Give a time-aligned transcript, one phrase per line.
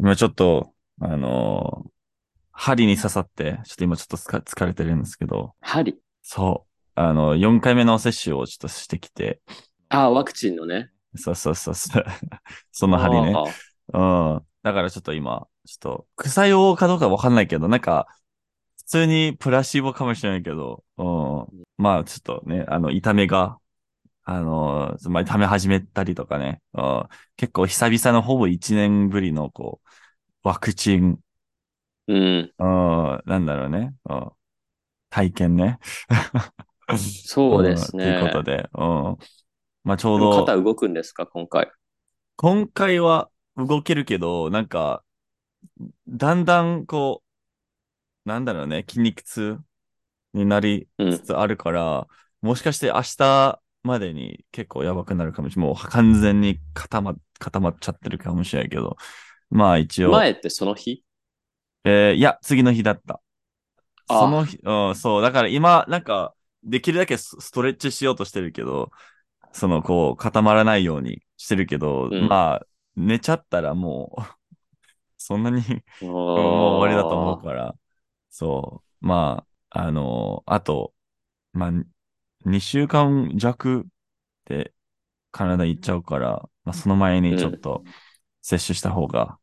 [0.00, 1.90] 今ちょっと、あのー
[2.60, 5.96] 針に刺さって、ちょっと今ちょっとつか疲れてるんですけど、針？
[6.22, 7.00] そう。
[7.00, 9.40] あの、4回目の接種をちょっとしてきて、
[9.88, 10.90] ああ、ワクチンのね。
[11.14, 12.04] そうそうそうそう。
[12.72, 13.32] その針ね。
[13.92, 14.46] あうん。
[14.64, 18.08] だからちょっと今、ちょっと、草用かどうかわかんないけど、なんか、
[18.78, 21.64] 普通にプラシーボかもしれないけど、うん。
[21.76, 23.58] まあちょっとね、あの、痛みが、
[24.24, 29.87] あの、まあ痛み始めたりとかね、うん、結構久々のほぼ1年ぶりの、こう、
[30.48, 31.18] ワクチン、
[32.06, 32.52] うん。
[32.58, 34.30] うん、なんだろうね、うん、
[35.10, 35.78] 体験ね。
[36.96, 38.16] そうですね。
[38.16, 39.16] んということで、うん。
[39.84, 41.70] まあちょうど、肩動くんですか、今回。
[42.36, 43.28] 今回は
[43.58, 45.02] 動けるけど、なんか、
[46.08, 47.22] だんだんこ
[48.24, 49.58] う、なんだろうね、筋肉痛
[50.32, 52.06] になりつつあるから、
[52.40, 55.68] もしかして明日までに結構やばくなるかもしれない。
[55.68, 58.96] もう完全に固ま、固まっちゃってるかもしれないけど。
[59.50, 61.02] まあ一応、前ってその日？
[61.84, 63.20] えーいや、次の日だった。
[64.08, 64.20] あ。
[64.20, 65.22] その日、うん、そう。
[65.22, 68.90] だから今、なんか、できるだけスストレッチしようとしてるけど、
[69.52, 72.28] その、こう、固まらないようにしてるけど、うん。
[72.28, 74.22] まあ、寝ちゃったらもう、
[75.16, 75.62] そんなに
[76.00, 77.74] もうも終わりだと思うから、
[78.30, 79.06] そう。
[79.06, 80.94] まあ、あのあと、
[81.52, 81.70] まあ、
[82.44, 83.86] 2週間弱
[84.46, 84.72] で
[85.30, 87.84] カナダ行っちゃうから、まあ、その前にちょっと
[88.42, 89.38] 接種した方が、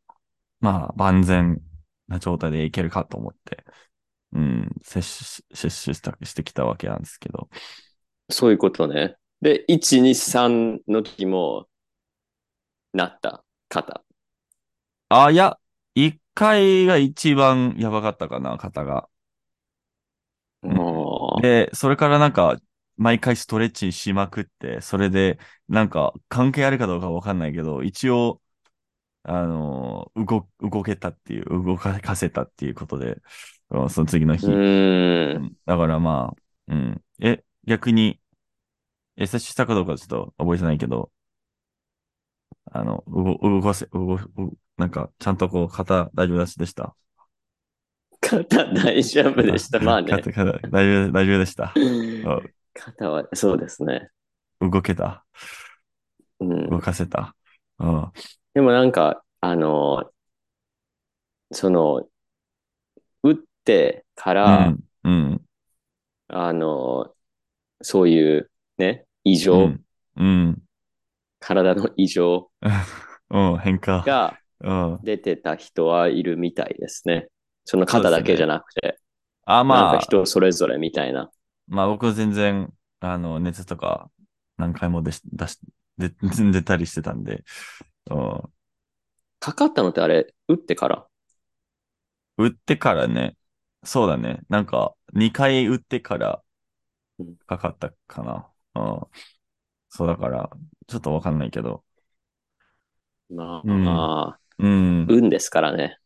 [0.59, 1.61] まあ、万全
[2.07, 3.63] な状態でいけるかと思って、
[4.33, 7.49] うん、接種し、接種した、してきたわけなんですけど。
[8.29, 9.15] そういうことね。
[9.41, 11.67] で、1、2、3の時も、
[12.93, 14.03] なった、肩？
[15.09, 15.59] あ、いや、
[15.95, 19.09] 1回が一番やばかったかな、肩が。
[20.63, 22.57] んもで、それからなんか、
[22.97, 28.41] 毎回ストレッチしまくって、それで、なんか、関係あるかどうかわかんないけど、一応、
[29.27, 33.17] あのー動、動けたっていう、動かせたっていうことで、
[33.69, 34.47] うんその次の日。
[35.65, 36.33] だからま
[36.69, 37.03] あ、うん。
[37.21, 38.19] え、逆に、
[39.17, 41.11] え、接種したかどうかちょっと覚えてないけど、
[42.71, 46.95] あの、動、動かせ、動、動なんか、ちゃんとこう、肩大丈夫でした？
[48.21, 49.79] 肩大丈夫でした。
[49.79, 50.11] まあね。
[50.11, 51.73] 肩、肩、大丈夫、大丈夫でした。
[51.77, 54.09] うん肩は、そうですね。
[54.59, 55.25] 動けた。
[56.39, 56.69] うん。
[56.69, 57.35] 動かせた。
[57.79, 58.11] うん。
[58.55, 60.11] でもなんか、あの、
[61.51, 62.07] その、
[63.23, 63.35] 打っ
[63.65, 64.83] てかうら、ん。
[65.03, 65.45] うん。
[66.27, 67.15] あの、
[67.81, 69.85] そういうね、異う常、ん。
[70.17, 70.61] うん。
[71.39, 72.51] 体の異常
[73.29, 73.57] うん。
[73.59, 74.05] 変化。
[74.05, 74.99] がうん。
[75.03, 77.29] 出てた人はいるみたいですね。
[77.65, 78.99] その肩だけじゃなくて、
[79.45, 81.31] あ、なんかまあ、人それぞれみたいな。
[81.67, 84.11] まあ僕全然、あの、熱とか
[84.57, 85.59] 何回も出し、出し、
[85.97, 86.09] 出、
[86.51, 87.43] 出たりしてたんで、
[88.09, 88.51] うん。
[89.39, 91.07] かかったのってあれ、打ってから？
[92.37, 93.37] 打ってからね、
[93.83, 94.41] そうだね。
[94.49, 96.43] なんか、2回打ってから
[97.19, 98.51] うんかかったかな。
[98.75, 99.07] うん。
[99.89, 100.49] そうだから、
[100.87, 101.83] ちょっとわかんないけど。
[103.29, 105.07] まあ、うんまあ、うん。
[105.09, 105.99] 運ですからね。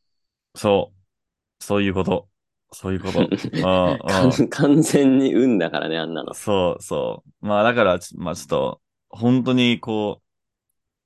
[0.56, 1.64] そう。
[1.64, 2.30] そういうこと。
[2.72, 3.20] そういうこと。
[3.22, 6.34] うんうん完完全に運だからね、あんなの。
[6.34, 7.46] そうそう。
[7.46, 10.22] まあだから、ちまあちょっと、本当にこ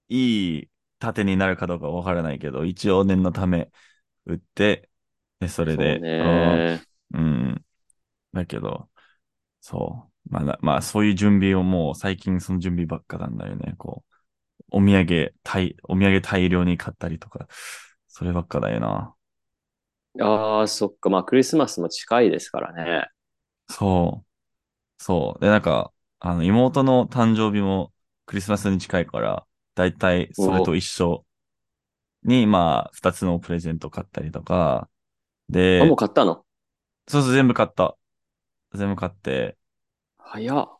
[0.09, 0.69] う、いい
[1.03, 3.71] 盾になるかどうかわからないけど、一応念のため
[4.25, 4.89] 打って、
[5.39, 6.85] で、それで、そうね。
[7.13, 7.65] うん、うん。
[8.33, 8.89] だけど、
[9.61, 10.29] そう。
[10.31, 13.75] まあな、まあそういう準備をもう最近その準備ばっかなんだよね。
[13.77, 14.13] こう、
[14.71, 17.47] お土産、大、お土産大量に買ったりとか、
[18.09, 19.15] そればっかだよな。
[20.21, 21.09] ああ、そっか。
[21.09, 23.07] まあ、クリスマスも近いですからね。
[23.69, 25.03] そう。
[25.03, 25.41] そう。
[25.41, 27.93] で、なんか、あの、妹の誕生日も
[28.25, 31.25] クリスマスに近いから、だいたいそれと一緒
[32.23, 34.89] に、まあ、二つのプレゼント買ったりとか、
[35.49, 36.45] であ、、もう買ったの？
[37.07, 37.97] そうそう、全部買った。
[38.73, 39.57] 全部買って、
[40.17, 40.79] 早っ。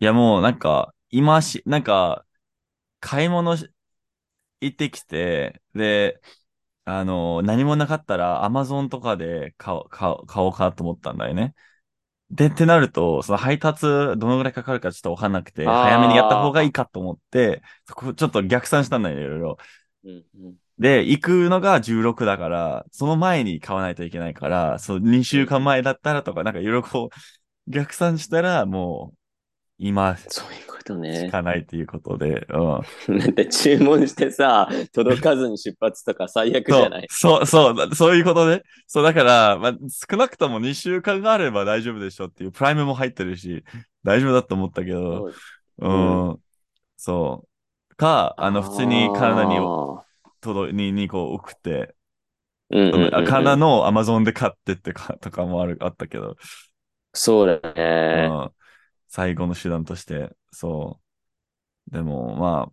[0.00, 2.26] いや、もうなんか、今し、なんか、
[3.00, 3.70] 買い物し
[4.60, 6.20] 行ってきて、で、
[6.84, 11.54] あの、何もなかったら、アマゾンとかで買おう、買おう、買おうかと思ったんだよね。
[12.32, 19.58] で、ってなると、その配達どのぐらいかかるかちょっとわかんなくて、早めにやった方がいいかと思って、そこちょっと逆算したんだよ、いろいろ。
[20.04, 29.18] うんうんで、行くのが16だから、その前に買わないといけないから、そう、2週間前だったらとか、なんかいろいろこう、逆算したら、もう、
[29.82, 31.28] 今しそういうことね。
[31.28, 33.18] かないということで、うん。
[33.18, 38.62] だって注文してさ、届かずに出発とか最悪じそうゃない、そう、そう、だそういうことね。
[38.86, 39.72] そう、だから、まあ、
[40.10, 43.64] 少なくとも2週間があれば大丈夫でしょっていう、プライムも入ってるし、
[44.04, 45.32] 大丈夫だと思ったけど、
[45.80, 45.88] そう。
[45.88, 46.38] うん、
[46.96, 47.48] そ
[47.90, 47.96] う。
[47.96, 50.04] か、あの、普通にカナダにあ
[50.40, 51.96] 届いに、にこう送って、
[52.70, 53.24] うんうんうんうん。
[53.24, 56.36] からのアマゾンで買ってってか、とかもある、あったけど、
[57.12, 58.28] そうだね。
[58.30, 58.61] うん
[59.12, 61.00] 最後の手段として、そ
[61.88, 61.92] う。
[61.92, 62.72] でも、ま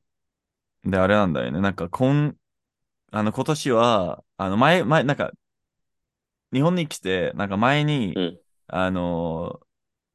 [0.86, 1.62] あ、で、あれなんだよね。
[1.62, 2.36] なんか、今、
[3.12, 5.31] あの、今年は、あの、前、前、なんか、
[6.53, 8.39] 日本に来て、なんか前に、うん
[8.71, 9.59] あの、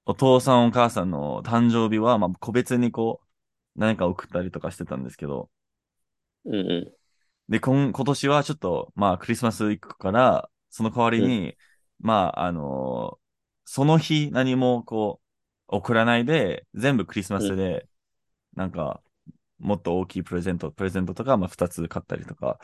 [0.06, 3.20] お父さんお母さんの誕生日は、まあ、個別にこ
[3.76, 5.50] う、何か送ったりとかしてたんですけど、
[6.44, 6.94] うんうん。
[7.48, 11.56] で、今、今年はちょっと、まあ、クリスマス行くから、その代わりに、
[12.00, 13.18] まあ、あの
[13.64, 15.23] その日何もこう、
[15.68, 17.88] 送らないで、全部クリスマスで、
[18.54, 19.02] なんか、
[19.58, 22.58] もっと大きいプレゼント、プレゼントとか、まあ、二つ買ったりとか、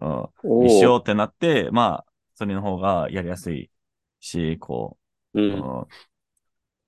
[0.00, 3.70] うん、しようーってなって、まあ、それの方がやりやすい
[4.20, 4.98] し、こ
[5.34, 5.80] う、うん。
[5.80, 5.86] うん。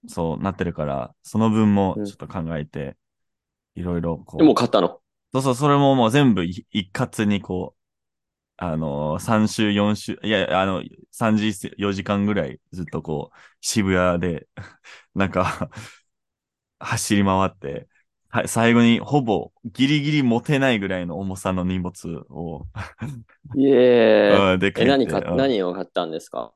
[0.09, 2.97] そうなってるから、その分もちょっと考えて、
[3.75, 5.01] いろいろこう、でも買ったの？
[5.33, 7.82] そうそう、それももう全部い一括にこう、
[8.65, 14.47] あのー、3週、4週、いや、あの、3時、4時間ぐらいずっとこう、渋谷で、
[15.17, 15.69] なんか、
[16.79, 17.89] 走り回って、
[18.29, 22.67] はい、最後にほぼギリギリ持てないぐらいの重さの荷物を、
[23.57, 24.53] イエーイ。
[24.55, 26.55] うんで、え、何か、うん何を買ったんですか？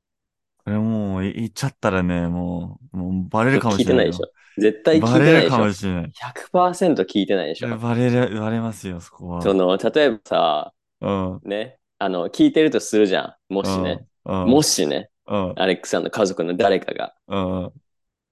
[0.64, 4.12] これもう、い言っちゃったらね、もう、もうバレるかも聞いしてれないよ。
[4.12, 4.32] ないでしょ。
[4.58, 5.72] 絶対聞いバてないでしょレるかも。
[5.72, 6.12] しれない。
[6.12, 7.78] 100%聞いてないでしょ。
[7.78, 9.42] バレる、バレますよ、そこは。
[9.42, 11.40] その、例えばさ、うん。
[11.44, 13.52] ね、あの、聞いてるとするじゃん。
[13.52, 14.06] もしね。
[14.24, 14.42] うん。
[14.42, 14.48] うん。
[14.48, 15.52] もしね、うん。
[15.56, 17.72] アレックさんの家族の誰かが、うん。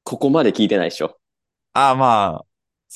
[0.04, 1.18] ここまで聞いてないでしょ。
[1.72, 2.44] ああ、まあ、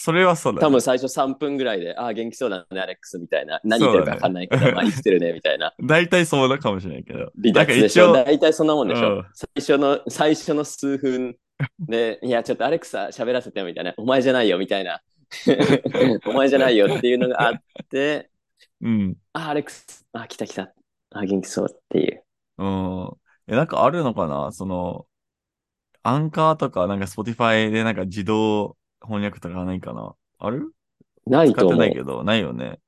[0.00, 0.61] それはそうだね。
[0.61, 3.61] 多分最初3分ぐらいで、ああ、元気そうだね、アレックスみたいな。
[3.65, 5.75] 何言ってるか分かんないけど、そうだねまあ生きてるね、みたいな。
[5.82, 7.32] 大体そうだかもしれないけど。
[7.43, 8.12] 離脱でしょ。
[8.12, 9.09] 大体そんなもんでしょ。
[9.09, 11.37] うん最初の、最初の数分
[11.81, 13.94] で、 いや、ちょっとアレクサ喋らせてよみたいな。
[13.97, 15.03] お前じゃないよみたいな。
[16.26, 17.55] お前じゃないよっていうのがあっ
[17.91, 18.31] て、
[18.81, 19.17] うん。
[19.33, 20.73] あ、アレクス、あ、来た来た。
[21.11, 22.25] あ、元気そうっていう。
[22.59, 23.17] うん。
[23.49, 24.53] え、なんかあるのかな？
[24.53, 25.07] その、
[26.03, 30.15] アンカーとか、なんか Spotify でなんか自動翻訳とかないかな？
[30.39, 30.73] ある？
[31.27, 31.93] ないと思う使ってない。
[31.95, 32.79] けど、ないよね。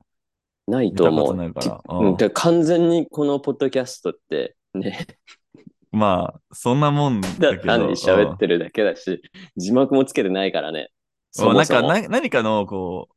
[0.67, 1.15] ないと思う。
[1.15, 5.07] 見たことないからうんうんで完全にこのポッドキャストって、ね、
[5.91, 7.63] まあ、そんなもんだたけど。
[7.63, 9.21] 単に喋ってるだけだし、
[9.57, 10.91] 字幕もつけてないからね。
[11.33, 13.15] そもそもなんかな、何かの、こう、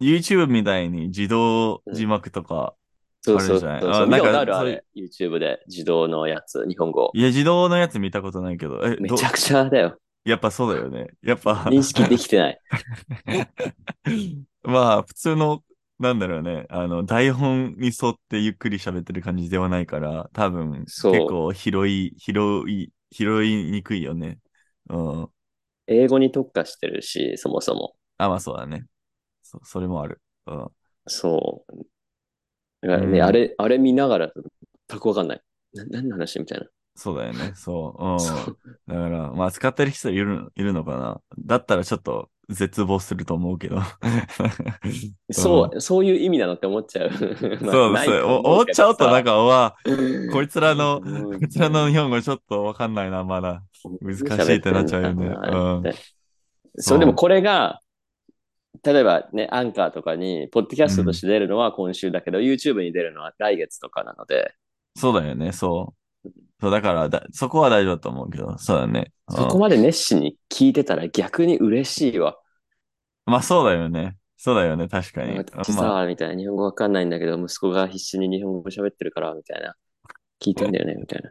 [0.00, 2.74] YouTube みたいに自動字幕とか、
[3.22, 3.94] そうそうそうあるじゃない？
[3.94, 4.06] そう。
[4.06, 4.84] 見たことあなんかあるあれ。
[4.96, 7.10] YouTube で自動のやつ、日本語。
[7.14, 9.98] いや、自動のやつ見たことないけど、え、どめちゃくちゃだよ。
[10.24, 11.08] やっぱそうだよね。
[11.22, 12.60] やっぱ、認識できてない。
[14.62, 15.62] まあ、普通の、
[15.98, 22.32] なんだろうね、あの、台本に沿ってゆっくり喋ってる感じではないから、多分、結構拾い、拾
[22.68, 24.38] い、拾いにくいよね。
[24.88, 25.28] うん。
[25.86, 27.94] 英語に特化してるし、そもそも。
[28.18, 28.86] あ、まあそうだね。
[29.50, 30.20] そ、それもある。
[30.46, 30.68] うん。
[31.06, 31.76] そう。
[32.82, 34.32] だからね、うんあれ、あれ見ながら、
[34.88, 35.42] 全くわかんない。
[35.74, 36.66] な何の話みたいな。
[36.94, 37.52] そうだよね。
[37.54, 38.20] そう。
[38.20, 38.56] そう
[38.88, 38.94] うん。
[38.94, 41.20] だから、まあ、使ってる人いる、いるのかな。
[41.46, 43.78] だったらちょっと絶望すると思うけど。
[45.30, 47.10] そう、そういう意味なのって思っちゃう。
[47.62, 48.16] まあそうないそう。
[48.16, 49.76] おと思思っちゃうとなんか、わ、
[50.32, 53.62] こいつらの、うんこいつらの日本語ちょっとわかんないな、まだ。
[54.02, 55.82] 難しいってなっちゃうよねうん
[56.76, 57.80] そう、でもこれが、
[58.82, 64.54] 例えばね、アンカーとかに、ポッドキャストとして出るのは今週だけど、YouTube に出るのは来月とかなので、
[64.96, 66.30] そうだよね、そう。
[66.60, 69.12] そう、だからだ、そこは大丈夫だと思うけど、そうだね。
[69.28, 72.36] うんそこまで熱心に聞いてたら逆に嬉しいわ。
[73.26, 74.16] まあ、そうだよね。
[74.36, 75.38] そうだよね、確かに。
[75.38, 79.74] 私まあ、さ、みたいな、日本語わかんないんだけど、息子が必死に日本語喋ってるから、みたいな。
[80.42, 81.30] 聞いてんだよね、みたいな。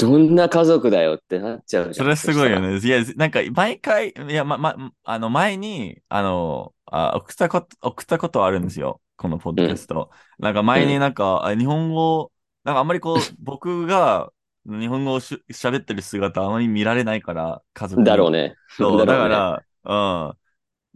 [0.00, 2.04] どんな家族だよってなっちゃうじゃん。
[2.04, 2.78] それすごいよね。
[2.78, 9.00] いや、なんか、毎回、いや、ま、ま、あの、前に、あの、あ送ったこと、送ったことあるんですよ。
[9.16, 10.10] このポッドキャスト。
[10.38, 12.32] なんか前になんか、あ日本語、
[12.64, 14.32] なんかあんまりこう、 僕が
[14.66, 18.54] 日本語をし喋ってる姿あまり見られないから、家族だろうね。
[18.68, 20.32] そう、だから、う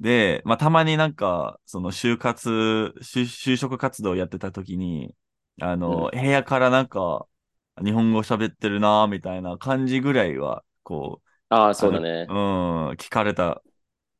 [0.01, 0.03] ん。
[0.03, 5.15] で、まあ、たまになんか、その就活、就就職活動やってた時に、
[5.61, 7.27] あの、部屋からなんか、
[7.83, 12.35] 日本語喋ってるな、みたいな感じぐらいは、こああ、そうだねう、う。
[12.35, 13.63] ん、聞かれたっ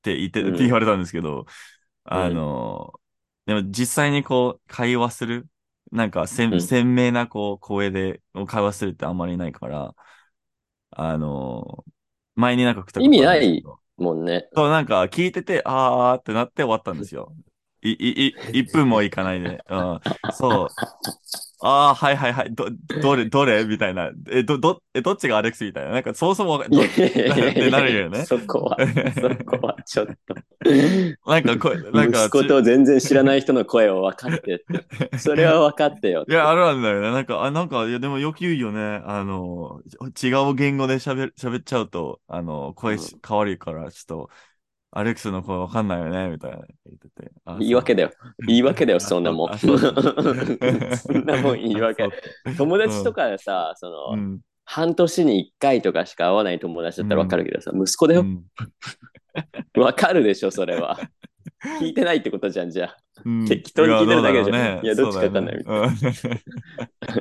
[0.03, 1.47] て言って、うんって言われたんですけど、
[2.05, 3.01] あの、
[3.47, 5.49] でも実際にこう、会話する、
[5.93, 9.95] なんか鮮、うん鮮明なこう、声で会話するってあんまりないから、
[10.91, 11.85] あの、
[12.35, 13.63] 前になんか意味ない
[13.97, 14.49] もんね。
[14.55, 17.35] そう、なんか聞いてて、あーってなって終わったんですよ。
[17.83, 19.65] い、い、い、1分もいかないで。
[19.69, 20.01] うん。
[20.31, 20.85] そう。
[21.67, 22.55] ああ、はいはいはい。
[22.55, 22.67] ど、
[23.01, 24.11] どれ、 どれみたいな。
[24.31, 25.93] え、ど、ど、え、どっちがアレックスみたいな？
[25.93, 28.79] なんか、そもそもどってなるよねそこは、
[29.21, 30.35] そこはちょっと。
[31.27, 34.87] なんか、これ、なんか、息子と全然知らない人の声を分かってって。
[35.19, 36.27] それは分かってよ。
[36.29, 37.11] いや、あるんだよね。
[37.13, 38.81] なんか、あ、なんか、いや、でもよく言うよね。
[39.05, 39.83] あの、
[40.23, 44.31] 違う言語で喋る、喋っちゃうと、あの、声し変わるから、ちょっと、
[44.97, 47.33] アレックスの声わかんないよね、みたいな言ってて。
[47.45, 48.11] あ言い訳だよ。
[48.47, 49.53] 言い訳だよ、 あそんなもん。
[49.53, 49.93] あそそう
[51.19, 52.09] んなもん言い訳。
[52.57, 54.41] 友達とかでさ、その、うん。
[54.65, 58.21] 半年に一回とかしか会わない友達だったら分かるけどさ、息子だよ。
[58.21, 58.45] うん
[59.75, 60.97] 分かるでしょ、それは。
[61.81, 62.97] 聞いてないってことじゃん、じゃあ。
[63.25, 66.43] うん適当に聞いてるだけじゃんいやどっちかわかんないみそうだよね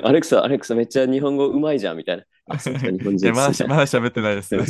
[0.02, 2.24] アレクサ、アレクサめっちゃ日本語うまいじゃん、みたいな。
[2.48, 4.62] あ、そうか、日本人や、まだ喋ってないですちょ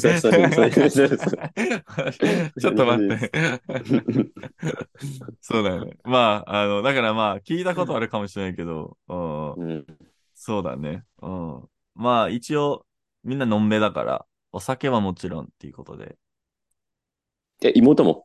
[2.70, 3.32] っと待って。
[5.40, 5.96] そうだよね。
[6.04, 9.86] まあ、あの、だからまあ、聞いたことあるかもしれないけど、うん、なうん
[10.34, 11.04] そうだね。
[11.22, 11.68] うん。
[11.94, 12.84] まあ、一応、
[13.22, 16.16] みんなのんべだから、お酒はもちろんっていうことで。
[17.62, 18.23] え、妹も？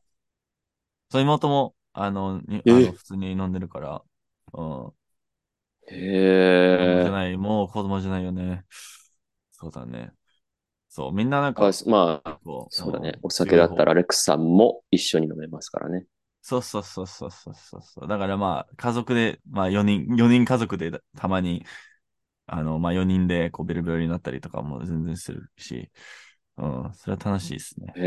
[1.11, 4.03] そう、妹も、あの、にあえの普通に飲んでるから、
[4.53, 4.93] うん。
[6.75, 7.13] 子供じゃへえ。
[7.13, 8.65] ない、もう子供じゃないよね。
[9.51, 10.13] そうだね。
[10.89, 12.39] そう、みんななんかあ、まあ、
[12.69, 13.21] そうだねん。
[13.21, 16.05] お酒だったらアレクサも一緒に飲めますからね。
[16.41, 18.07] そうそうそうそうそうそうそう。
[18.07, 21.65] だからまあ、家族で、まあ4人、4人家族でたまに、
[22.47, 25.91] あの、まあ4人でこうベルベルになったりとかも全然するし、
[26.57, 27.95] うん、それは楽しいですね。
[27.95, 28.01] へ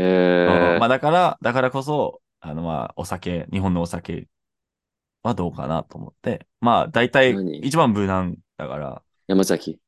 [0.45, 4.27] うんえまあだから、だからこそ、あのまあ、お酒、日本のお酒
[5.23, 7.59] はどうかなと思って、まあ大体何？
[7.59, 9.79] 一番無難だから、山崎。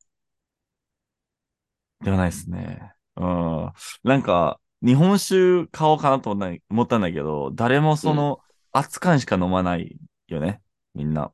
[2.02, 2.94] ではないですね。
[3.18, 3.72] うん。
[4.06, 8.40] なんか、日本酒買おうかなと思ったん思ったんだけど、誰もその、
[8.72, 9.98] 熱燗しか飲まない
[10.30, 10.62] よね。
[10.94, 11.34] みんな。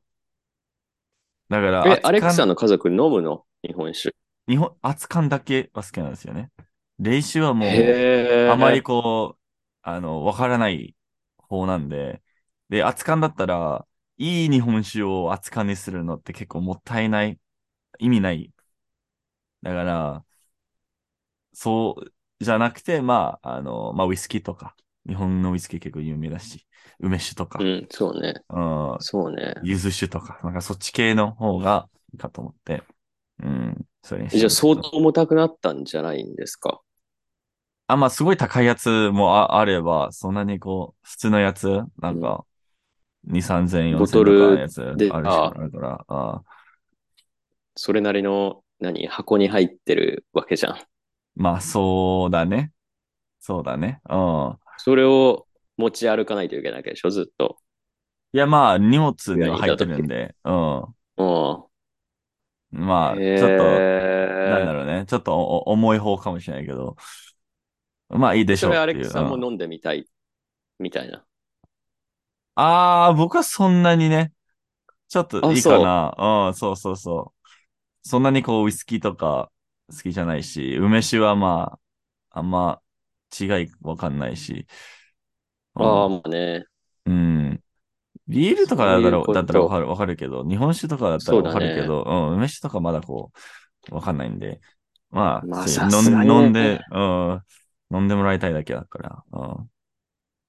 [1.48, 3.44] だから、え、アレクサの家族飲むの？
[3.62, 4.16] 日本酒。
[4.48, 6.50] 日本、熱燗だけは好きなんですよね。
[6.98, 8.50] 冷酒はもう。
[8.50, 9.38] あまりこう、
[9.82, 10.96] あの、わからない
[11.52, 12.22] 方なんで、
[12.68, 13.86] で、熱燗だったら、
[14.18, 17.40] いい日本酒を熱燗にするのって結構もったいない、
[18.00, 18.52] 意味ない。
[19.62, 20.24] だから、
[21.52, 22.12] そう
[22.44, 26.66] じゃなくて、まあ、あの、まあ、ウイスキーとか、日本のウイスキー結構有名だし、
[26.98, 28.44] 梅酒とか、うん、そうね。
[28.50, 29.54] うん、そうね。
[29.60, 32.84] 柚子酒とか、なんかそっち系の方がいいかと思って、
[33.40, 36.80] うん、それにしじゃあ相当重たくなったんじゃないんですか？
[37.86, 42.46] あ、まあ、すごい高いやつもああれば、そんなにこう、普通のやつ、なんか、
[43.24, 46.44] 2、3000円、4000円とかボトルのやつあるし、であるから、あ
[47.76, 50.78] それなりの、何、箱に入ってるわけじゃん。
[51.34, 52.72] まあ、そうだね。
[53.40, 54.02] そうだね。
[54.10, 54.60] うん。
[54.76, 55.46] それを
[55.78, 57.58] 持ち歩かないといけないわけでしょ、ずっと。
[58.34, 60.96] いや、まあ、荷物には入ってるんで、うん。
[61.16, 61.72] うん。
[62.70, 65.06] まあ、ちへょっと、ーなんだろうね。
[65.06, 66.96] ちょっとお重い方かもしれないけど、
[68.12, 68.86] まあいいでしょそうれア。
[68.86, 70.06] レックさんもうん飲んでみたい、
[70.78, 71.24] みたいな。
[72.54, 74.32] ああ、僕はそんなにね、
[75.08, 76.48] ちょっといいかな。
[76.48, 77.48] うん、そうそうそう。
[78.02, 79.50] そんなにこう、ウイスキーとか
[79.90, 81.78] 好きじゃないし、梅酒はま
[82.30, 82.80] あ、あんま
[83.38, 84.66] 違いわかんないし。
[85.74, 86.64] うんああ、まあね。
[87.06, 87.60] うん。
[88.28, 93.32] ビールとかだったら、そうだったらわかる、わかるけど、日本酒とかだったらわかるけど、うん、梅酒とかまだこ
[93.90, 94.60] う、わかんないんで。
[95.10, 97.40] まあ、まあ飲んで、うん、
[97.92, 99.70] 飲んでもらいたいだけだから、うん。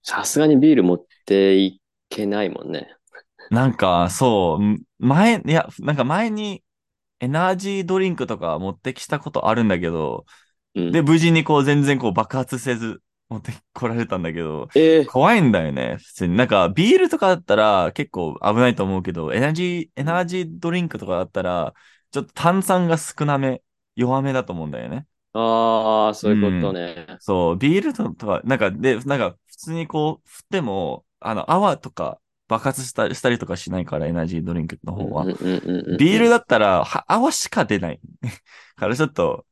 [0.03, 2.95] さすがにビール持っていけないもんね。
[3.49, 6.63] なんか、そう、前、いや、なんか前に
[7.19, 10.25] エナジードリンクとか持ってきたことあるんだけど、
[10.75, 16.37] うん、で、無事にこう全然こう爆発せず持ってこられたんだけど、えー怖いんだよね、普通に。
[16.37, 21.73] なんか、ビールとかだったら結構危ないと思うけど、エナジー、エナジードリンクとかだったら、
[22.11, 23.61] ちょっと炭酸が少なめ、
[23.95, 25.05] 弱めだと思うんだよね。
[25.33, 27.17] ああ、そういうことね。
[27.19, 35.23] そう、ビールとか、なんか、で、なんか、普通にこう、振っても、あの、泡とか爆発したりしたりとかしないから、エナジードリンクの方は。
[35.23, 35.47] うんうんう
[35.83, 37.99] んうんビールだったら、は泡しか出ない。
[38.75, 39.45] からちょっと、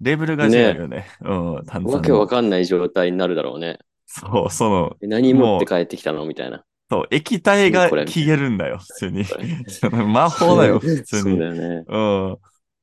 [0.00, 1.06] レベルが違うよね。
[1.20, 3.78] うん、炭わけわかんない状態になるだろうね。
[4.06, 6.24] そう、その、え何持って帰ってきたの？
[6.24, 6.64] みたいな。
[6.90, 9.24] そう、液体がこれ消えるんだよ、普通に。
[9.90, 11.22] 魔法だよ、普通に。
[11.22, 11.84] そうだよね。
[11.86, 12.38] うん。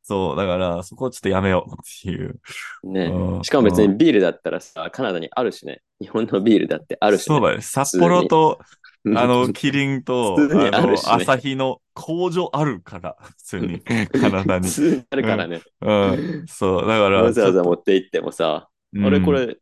[0.07, 2.39] そう、だから、そこをちょっとやめようっていう。
[2.83, 5.81] ねうんしかも別にビールだったらさ、カナダにあるしね。
[5.99, 7.35] 日本のビールだってあるし、ね。
[7.35, 7.61] そうだよ。
[7.61, 8.59] 札幌と、
[9.03, 13.79] うんあの、キリンと、普通にあの、あるしね朝日の工場あるから、普通に、
[14.13, 14.67] カナダに
[15.09, 15.61] あるからね。
[15.81, 16.45] うん。
[16.47, 19.57] そう、だから、わざわざ持って行ってもさ、とあれこ、れ、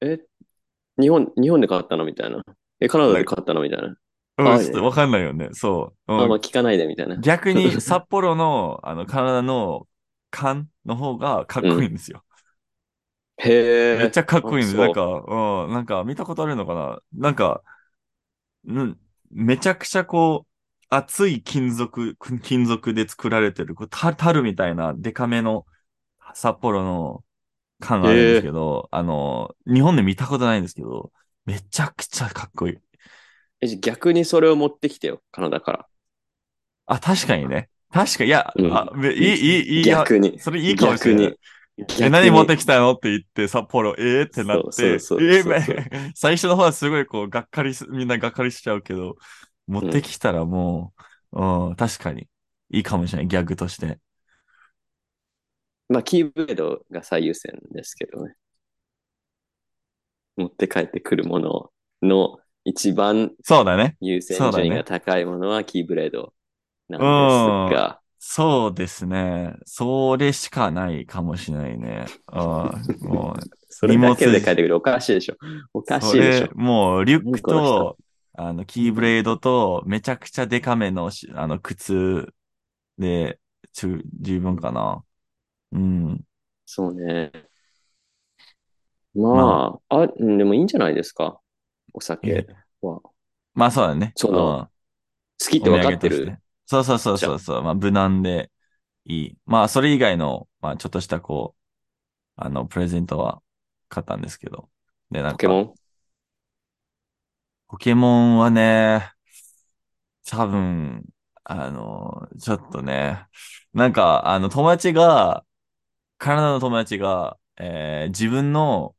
[0.00, 0.18] え、
[1.00, 2.42] 日本、日本で買ったのみたいな。
[2.80, 3.94] え、カナダで買ったのみたいな。
[4.40, 5.48] うん、あちょっとわかんないよね。
[5.52, 6.12] そう。
[6.12, 7.16] あ、うんまあ聞かないでみたいな。
[7.16, 9.86] 逆に 札幌の、あの、カナダの
[10.30, 12.24] 缶の方がかっこいいんですよ。
[13.38, 13.98] へえ。
[13.98, 14.76] めっちゃかっこいいんです。
[14.76, 17.00] あなんか、うん、なんか見たことあるのかな？
[17.12, 17.62] なんか、
[18.66, 18.98] うん、
[19.30, 20.50] めちゃくちゃこう、
[20.90, 25.64] 熱い金属、金属で作られてる、こうタ樽みたいなデカめの
[26.34, 27.24] 札幌の
[27.80, 31.12] 缶があるんですけど、あの、日本で見たことないんですけど、
[31.46, 32.78] めちゃくちゃかっこいい。
[33.60, 35.86] えじゃあ逆にそれを持ってきてよ、カナダから。
[36.86, 37.68] あ、確かにね。
[37.92, 40.38] 確かに、いや、うんあめいい、いい、いい、逆に。
[40.38, 41.24] それいいかもしれない。
[41.24, 42.06] 逆に。
[42.06, 49.16] え、何持ってきたのって言って、札幌、えー、ってなって、そうそうそうえそうそうー 最初の方はすごいこう、がっかりす、みんながっかりしちゃうけど、
[49.66, 50.92] 持ってきたらも
[51.32, 52.28] う、うん、確かに、
[52.70, 53.98] いいかもしれない、ギャグとして。
[55.88, 58.34] まあ、キーブレードが最優先ですけどね。
[60.36, 61.70] 持って帰ってくるもの
[62.02, 63.96] の一番そうだね。
[64.00, 66.34] 優先順位が高いものはキーブレード
[66.88, 69.54] なんですが、そうですね。
[69.64, 72.06] それしかないかもしれないね。
[72.32, 72.38] うん、
[73.08, 75.36] もう、それだけで帰ってくるおかしいでしょ。
[75.72, 76.50] おかしいでしょ。
[76.54, 77.98] もう、リュックと、
[78.34, 82.32] あの、キーブレードと、めちゃくちゃデカめのし、あの、靴
[82.98, 83.40] で、
[83.72, 85.04] 十分かな。
[85.72, 86.24] うん。
[86.64, 87.50] そうね。
[89.14, 91.40] まあ、あ、うんでもいいんじゃないですか？
[91.92, 92.46] お酒
[92.82, 93.00] は。
[93.00, 93.14] 好
[93.54, 94.12] まあそうだね。
[94.16, 94.68] そのうん
[95.38, 96.38] きって分かってる？。
[96.66, 97.62] そうそうそうそうそう。
[97.62, 98.50] まあ無難で
[99.04, 99.38] いい。
[99.46, 101.60] まあそれ以外の、まあちょっとしたこう、
[102.36, 103.42] あの、プレゼントは
[103.88, 104.70] 買ったんですけど。
[105.10, 105.74] で、なんか、ポケモン？
[107.68, 109.12] ポケモンはね、
[110.26, 111.04] 多分、
[111.44, 113.26] あの、ちょっとね、
[113.72, 115.44] なんか、あの、友達が、
[116.18, 118.96] カナダの友達が、えー自分の、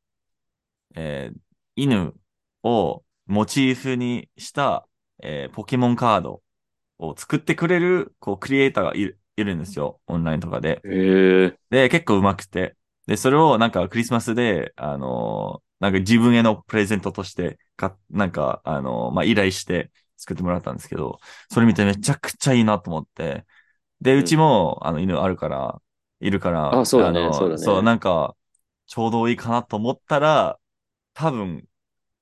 [0.95, 1.39] えー
[1.75, 2.13] 犬
[2.63, 4.88] をモチーフにした、
[5.24, 6.41] えーポケモンカード
[7.00, 10.01] を作ってくれる、こう、クリエイターがいるいるんですよ。
[10.08, 10.84] オンラインとかで。
[10.84, 10.89] へ
[11.48, 11.58] え。
[11.70, 12.77] で、結構上手くて。
[13.08, 21.20] で、それをなんかクリスマスで、あのーなんか自分へのプレゼントとして、か、なんか、あのーまあ、依頼して作ってもらったんですけど、
[21.51, 23.46] それ見てめちゃくちゃいいなと思って。
[24.01, 25.82] で、うちも、あの、犬あるから、
[26.20, 28.36] いるから、あそうだねのそうだねそう、なんか、
[28.88, 30.59] ちょうどいいかなと思ったら、
[31.14, 31.68] 多分、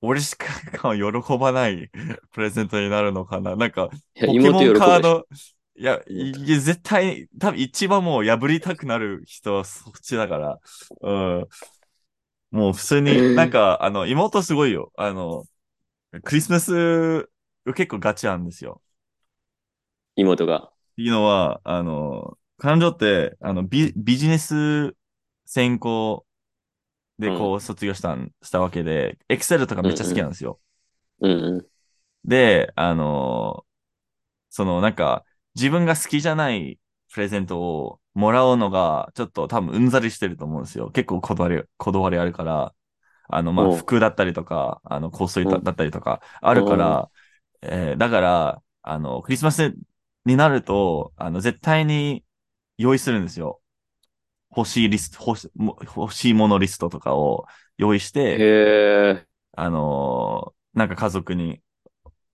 [0.00, 0.46] 俺しか
[0.94, 1.90] 喜ばない
[2.32, 3.56] プレゼントになるのかな？
[3.56, 3.90] なんか、
[4.26, 4.74] ポケモン。
[4.74, 5.26] カード、
[5.76, 10.58] いや、いや絶対、多分一番もう破りたくなる人はそっちだから、
[11.02, 11.48] うん。
[12.50, 14.90] もう普通に、なんか、あの、妹すごいよ。
[14.96, 15.44] あの、
[16.24, 17.28] クリスマス、
[17.76, 18.82] 結構ガチなんですよ。
[20.16, 20.64] 妹が。
[20.64, 24.96] っていうのは、あの、彼女って、あの、ビ、ビジネス
[25.46, 26.26] 専攻
[27.20, 30.60] でこう卒業したん、したわけで、エクセルとかめっちゃ好きなんですよ。
[31.20, 31.70] うんうん。
[32.24, 33.64] で、あの
[34.50, 36.80] そのなんか、自分が好きじゃない
[37.12, 40.90] プレゼントをもらうのが、ちょっと多分うんざりしてると思うんですよ。
[40.92, 42.74] 結構こだわり、こだわりあるから、
[43.28, 47.10] あの、まあ、服だったりとか、あの、香水だったりとか、あるから、
[47.62, 49.74] えーだから、あの、クリスマス
[50.26, 52.24] になると、あの、絶対に
[52.78, 53.59] 用意するんですよ。
[54.56, 57.46] 欲しいリスト、欲しも欲しいものリストとかを
[57.78, 58.48] 用意して。
[59.52, 61.60] あのーなんか家族に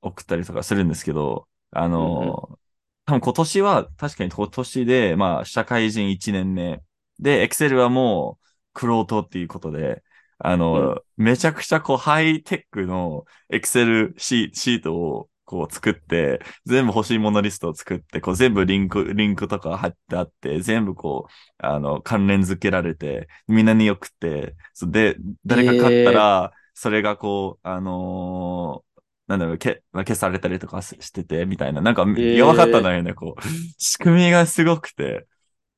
[0.02, 2.58] 送ったりとかするんですけど、あのー
[3.06, 6.82] 多分今年は、確かに今年で、まあ、社会人1年目。
[7.20, 10.02] で、エクセルはもう、クロートっていうことで、
[10.38, 28.86] あのーめちゃくちゃこう、ハイテックのエクセルシシートをこう作って、全部欲しいものリストを作って、こう全部リンク、リンクとか貼ってあって、全部こう、あの、関連付けられて、みんなに送って、そで、誰か買ったら、それがこう、あのー
[29.28, 31.80] なんだろう、け、消されたりとかししてて、みたいな。
[31.80, 33.42] なんか、ーやばかったんだよね、こう。
[33.78, 35.26] 仕組みがすごくて。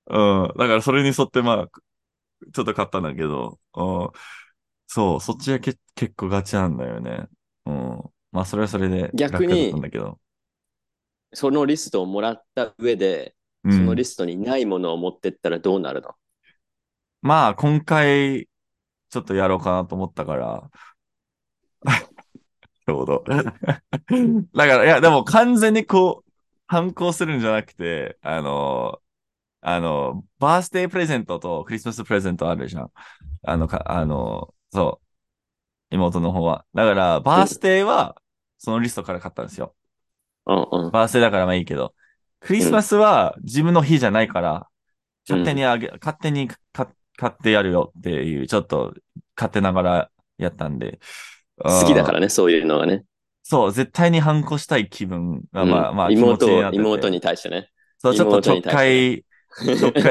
[0.09, 0.15] う
[0.47, 0.49] ん。
[0.59, 1.69] だからそれに沿って、まあ、
[2.53, 4.11] ちょっと買ったんだけど、うん。
[4.87, 7.29] そう、そっちはけ結構ガチなんだよね。
[7.67, 8.03] うん。
[8.33, 10.17] まあ、それはそれで逆に楽だったんだ。
[11.33, 16.15] そのリストをもらった上で、うん、そのリストにないものを持ってったらどうなるの？
[17.21, 18.49] まあ、今回、
[19.11, 20.71] ちょっとやろうかなと思ったから。
[22.87, 23.25] ちょうど。
[23.27, 23.53] だか
[24.55, 26.31] ら、いや、でも完全にこう、
[26.67, 29.01] 反抗するんじゃなくて、あの、
[29.61, 32.91] あの、バースデープレゼントとクリスマスプレゼントあるじゃん。
[33.43, 35.08] あの、か、あの、そう。
[35.91, 36.65] 妹の方は。
[36.75, 38.21] だから、バースデーは、
[38.59, 39.75] そのリストから買ったんですよ。
[40.47, 40.91] うんうん。
[40.91, 41.95] バースデーだからまあいいけど。
[42.41, 44.69] クリスマスは自分の日じゃないから、
[45.29, 46.59] 勝手にあげ、勝手にか
[47.17, 48.95] 買ってやるよっていう、ちょっと
[49.37, 51.01] 勝手ながらやったんで。。
[51.59, 53.05] 好きだかららね、そういうのがね。
[53.43, 56.73] そう、絶対に反抗したい気分が、まあ、うんまあ、妹。
[56.73, 57.71] 妹に対してね。
[57.99, 59.25] そう、ちょっとちょっかい、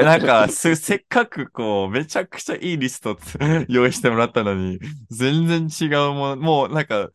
[0.04, 4.78] なんか、す、せっかくこう、めちゃくちゃいいリストつ用意してもらったのに、
[5.10, 7.10] 全然違うもの、もうなんか、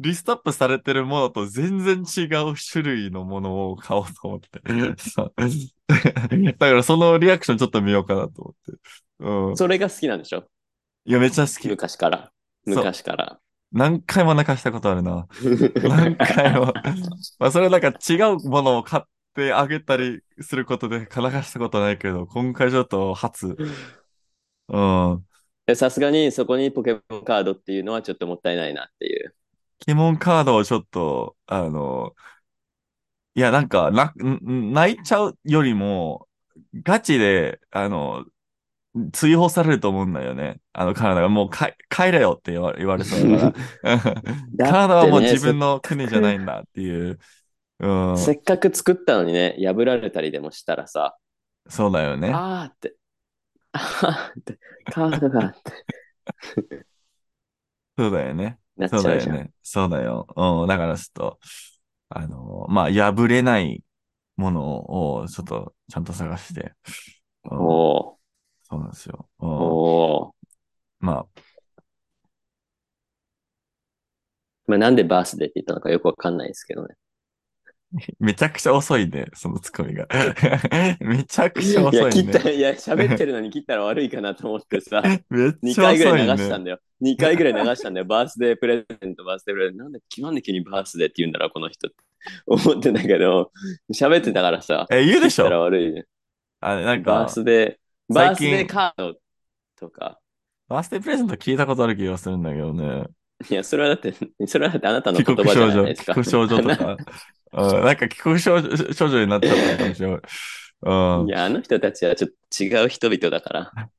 [0.00, 4.60] リストアップされてるものと全然違う種類のものを買おうと思って。
[6.52, 8.78] だからそのリアクションちょっと見ようかなと思って。
[9.18, 9.56] うん。
[9.56, 10.44] それが好きなんでしょ？
[11.04, 11.68] いや、めっちゃ好き。
[11.68, 12.30] 昔から。
[12.64, 13.40] 昔から。
[13.72, 15.26] 何回も泣かしたことあるな。
[15.82, 16.72] 何回も。
[17.38, 19.02] まあ、それなんか違うものを買っ
[19.38, 23.56] てあげたりすることで泣かしたことないけど、今回ちょっと初。
[24.68, 25.24] うん。
[25.66, 29.34] でさすがにそこにポケモンカードっていうのはちょっともったいないなっていう。
[29.80, 32.14] ポケモンカードをちょっと、あの、
[33.34, 36.26] いや、なんか、な、ん泣いちゃうよりも、
[36.82, 38.24] ガチで、あの、
[39.12, 40.60] 追放されると思うんだよね。
[40.72, 43.98] あの、カナダがもうか帰れよって言わ言われそうだから。
[44.58, 47.20] カナダはもう自分の国じゃないんだっていう。
[47.80, 48.18] うん。
[48.18, 51.16] せっかく作ったのにね、破られたりでもしたらさ、
[51.68, 52.30] そうだよね。
[52.32, 52.94] あーって、
[53.72, 54.58] あーって、
[54.90, 55.72] カードがって
[57.96, 58.58] そうだよね。
[58.76, 59.14] なっちそうだ。
[59.16, 59.50] よね。
[59.62, 60.26] そうだよ。
[60.36, 60.68] うん。
[60.68, 61.38] だからちょっと、
[62.10, 63.82] あの、まあ、破れない
[64.36, 66.74] ものをちょっとちゃんと探して。
[67.50, 68.18] うんおー
[68.62, 69.28] そうなんですよ。
[69.40, 70.48] うんおー
[71.00, 71.26] まあ、
[74.66, 76.94] まあ、なんでバースデーって言ったのかよくわかんないですけどね。
[78.20, 80.06] めちゃくちゃ遅いね、そのツッコミが。
[81.00, 82.10] めちゃくちゃいや、遅いね。
[82.10, 86.38] 切った、いや、喋ってるのに切ったら悪いかなと思ってさ、 めっ2ちゃ遅い回ぐらい流ね。
[86.38, 86.80] したんだよ。
[87.00, 88.06] 2回ぐらい流したんだよ。
[88.06, 89.84] バースデープレゼント、バースデープレゼント。
[89.84, 91.96] なんで、なんで急にバースデーって言うんだろう、この人って。
[92.46, 93.52] 思ってたけど、
[93.92, 96.04] 喋ってたからさ、え、言うでし切ったらょ悪いね。
[96.60, 99.18] あなんバーか、スデー、バースデーカード
[99.76, 100.18] とか。
[100.68, 103.04] バースデープレゼント聞いたことある気がするんだけどね。
[103.50, 104.14] いや、それはだって、
[104.46, 106.12] それはだってあなたの帰言葉じゃないですか。
[106.14, 106.96] 帰国少女とか。
[107.52, 110.20] うん、なんか帰国少女少女になっちゃったかもしれない。
[110.82, 111.26] うん。
[111.26, 113.72] いや、あの人たちはちょっと違う人々だから。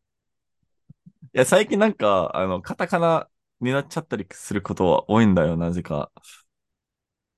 [1.33, 3.29] いや、最近なんか、あの、カタカナ
[3.61, 6.11] になっちゃったりすることは多いんだよ、なぜか。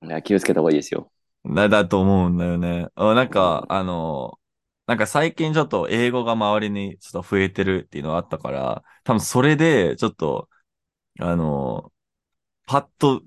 [0.04, 1.10] いや気をつけた方がいいですよ。
[1.44, 2.88] だ、だと思うんだよね。
[2.94, 4.38] あなんか、あの、
[4.86, 10.48] なんか最近ちょっと英語が周りにちょっと増えてるっていうのがあったから、多分それでちょっと、
[11.20, 11.92] あの、
[12.66, 13.22] パッと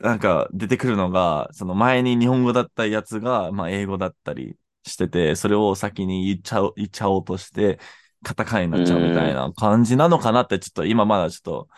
[0.00, 7.78] なんか出てくるのが、その前に日本語だったやつが、まあ英語だったりしてて、それを先に言っちゃおう、言っちゃおうとして、
[8.22, 11.68] カタカナになっちゃうみたいな感じなのかなって、ちょっと今まだちょっと、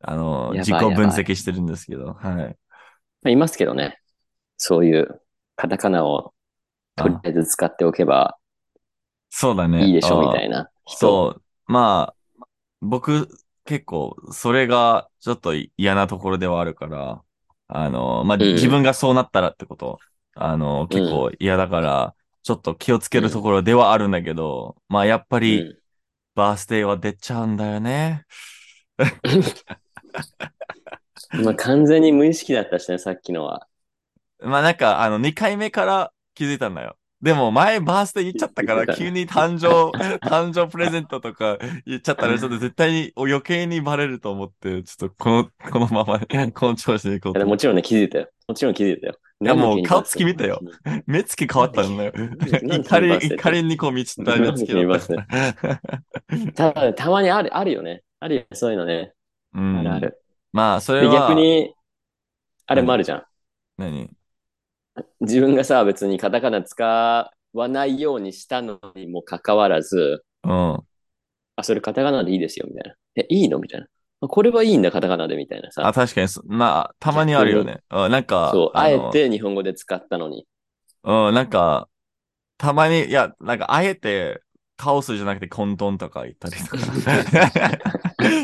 [0.00, 2.58] あの、自己分析してるんですけど、はい。
[3.22, 4.00] まあ、いますけどね。
[4.56, 5.20] そういう
[5.56, 6.34] カタカナを
[6.96, 8.38] とりあえず使っておけば
[9.30, 9.86] そうだね。
[9.86, 11.06] いいでしょみたいな人。
[11.08, 11.72] そう。
[11.72, 12.46] まあ、
[12.80, 13.28] 僕、
[13.64, 17.22] 結構、それがちょっと嫌なところではあるから、
[17.68, 20.02] あの、まあ、うん自分がそうなったらってこと、
[20.34, 25.78] あの、結構嫌だから、ちょっと気をつけるところではあるんだけど、まあ、やっぱうり、ん
[26.34, 28.26] バースデーは出ちゃうんだよね。
[31.30, 33.68] まあ、完全に無意識だったしね、さっきのは。
[34.40, 36.98] まあ、なんか、あの、2回目から気づいたんだよ。
[37.22, 46.20] でも、前バースデー言っちゃったから、急に誕生、 誕生プレゼントとか言っちゃったら、ちょっと絶対に余計にバレると思って、ちょっとこの、このまま、
[46.52, 48.28] この調子でいこうともちろんね、気づいたよ。
[48.46, 49.14] もちろん気づいたよ。
[49.38, 50.60] いやもう顔つき見たよ。
[51.06, 52.12] 目つき変わったんだよ。
[52.62, 55.00] 怒り、怒りにこう満ちた目つきだっ
[56.54, 56.72] た。
[56.72, 58.02] ただ、たまにある、あるよね。
[58.20, 59.12] あるよ、そういうのね。
[59.52, 60.22] うんあるある。
[60.52, 61.74] まあ、それで、は、逆に、
[62.66, 63.22] あれもあるじゃん。
[63.76, 64.15] 何？
[65.20, 66.84] 自分がさ、別にカタカナ使
[67.52, 70.80] わないようにしたのにもかかわらず、うん。
[71.56, 72.96] あ、それカタカナでいいですよ、みたいな。
[73.16, 73.58] え、いいの？
[73.58, 73.86] みたいな。
[74.20, 75.92] あこれはいいんだ、カタカナで、みたいなあ、さ。
[75.92, 77.80] 確かにそ、まあ、たまにあるよね。
[77.90, 80.46] うんなんか、そう、あえのて日本語で使ったのに。
[81.04, 81.88] うん、なんか、
[82.58, 84.42] たまに、いや、なんか、あえて、
[84.76, 86.78] カオスじゃなくて混沌とか言ったりとか。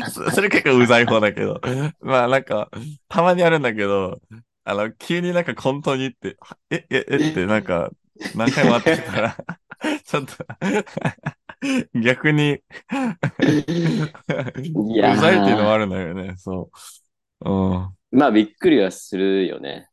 [0.09, 1.61] そそれ結構うざい方だけど。
[2.01, 2.69] まあなんか、
[3.07, 4.19] たまにあるんだけど、
[4.65, 7.91] あの、急になんか混沌に言って、はえ、え、えってなんか、
[8.35, 9.37] 何回もあってきたら、
[10.03, 10.35] ちょっと、
[11.99, 12.61] 逆に、う
[14.93, 16.71] いやーざいっていうのもあるんだよね、そ
[17.41, 17.49] う。
[17.49, 17.97] うん。
[18.11, 19.89] まあ、びっくりはするよね。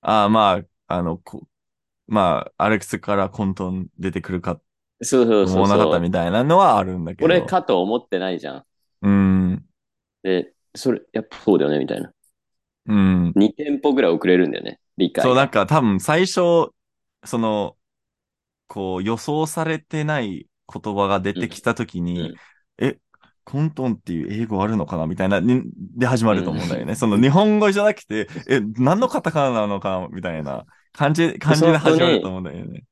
[0.00, 1.46] ああ、まあ、あの、こ
[2.06, 4.60] まあ、アレックスから混沌出てくるか
[5.02, 5.62] そうそうそうそう。
[5.62, 7.28] 思わなかったみたいなのはあるんだけど。
[7.28, 8.64] これかと思ってないじゃん。
[9.02, 9.66] うん。
[10.22, 12.12] で、それ、やっぱそうだよね、みたいな。
[12.88, 13.32] うん。
[13.34, 15.28] 2店舗ぐらい遅れるんだよね、理解が。
[15.28, 16.70] そう、なんか多分最初、
[17.24, 17.76] その、
[18.68, 22.34] こう予想されてない言葉が出てきたときに、うん
[22.78, 22.98] え、
[23.44, 25.62] 混沌っていう英語あるのかなみたいな、に
[25.96, 26.94] で始まると思うんだよね。
[26.94, 32.84] その日本語じゃなくて、え、何のカタカナなのかみたいな感じ、感じで始まると思うんだよね。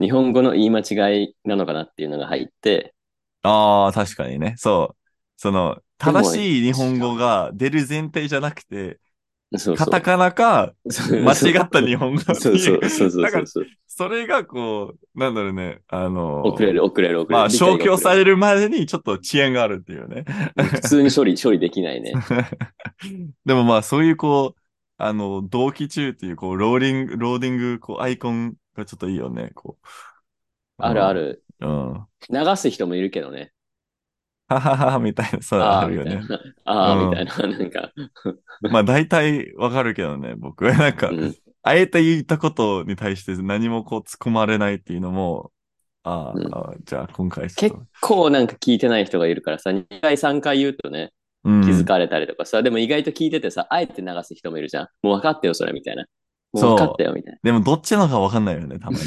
[0.00, 2.94] 日本語の言い間違いなのかなっていうのが入って、
[3.42, 4.54] ああ、確かにね。
[4.56, 4.96] そう。
[5.36, 8.98] その、正しい日本語が出る前提じゃなくて、
[9.58, 13.46] そうそうカタカナか間違った日本語ってそうそいううそうそうだから
[13.86, 17.40] それがこう、なんだろうね、あの、遅れる遅れる遅れる。
[17.40, 18.18] まあ、消去さる。
[18.18, 20.24] れるまでにちょっと遅延があるっていうね。
[20.56, 22.12] 普通に処理、処理できないね。
[23.44, 24.60] でもまあ、そういうこう、
[24.96, 29.86] あの、同期中っていう、こう、ローディング、ローディング、こう、アイコンがちょっといいよね、こう。
[30.78, 31.12] あるあ。
[31.12, 31.44] る。
[31.60, 31.92] うん。
[31.92, 33.52] は流す人もいるけどね。
[34.60, 36.20] ははは、みたいな、そう、あるよね。
[36.64, 37.36] ああ、うんみたいな。
[37.36, 37.92] なんか、
[38.68, 40.64] まあ、大体わかるけどね、僕。
[40.72, 41.34] なんかう、ん。
[41.62, 45.52] あえて言ったことに対して何もこう突っ込まれないっていうのも、
[46.02, 51.12] ああ、うんああじゃあ今回結と、構なんか聞いてない人がいるからさ、2回3回言うとね、
[51.44, 54.88] うん気づかれたりとかさ、でも意外と聞いててさ、あえて流す人もいるじゃん。
[55.02, 56.04] もう分かったよ、それ、みたいな。
[56.52, 57.38] もう分かったよ、みたいな。
[57.42, 59.04] でもどっちのかわかんないよね、たまに。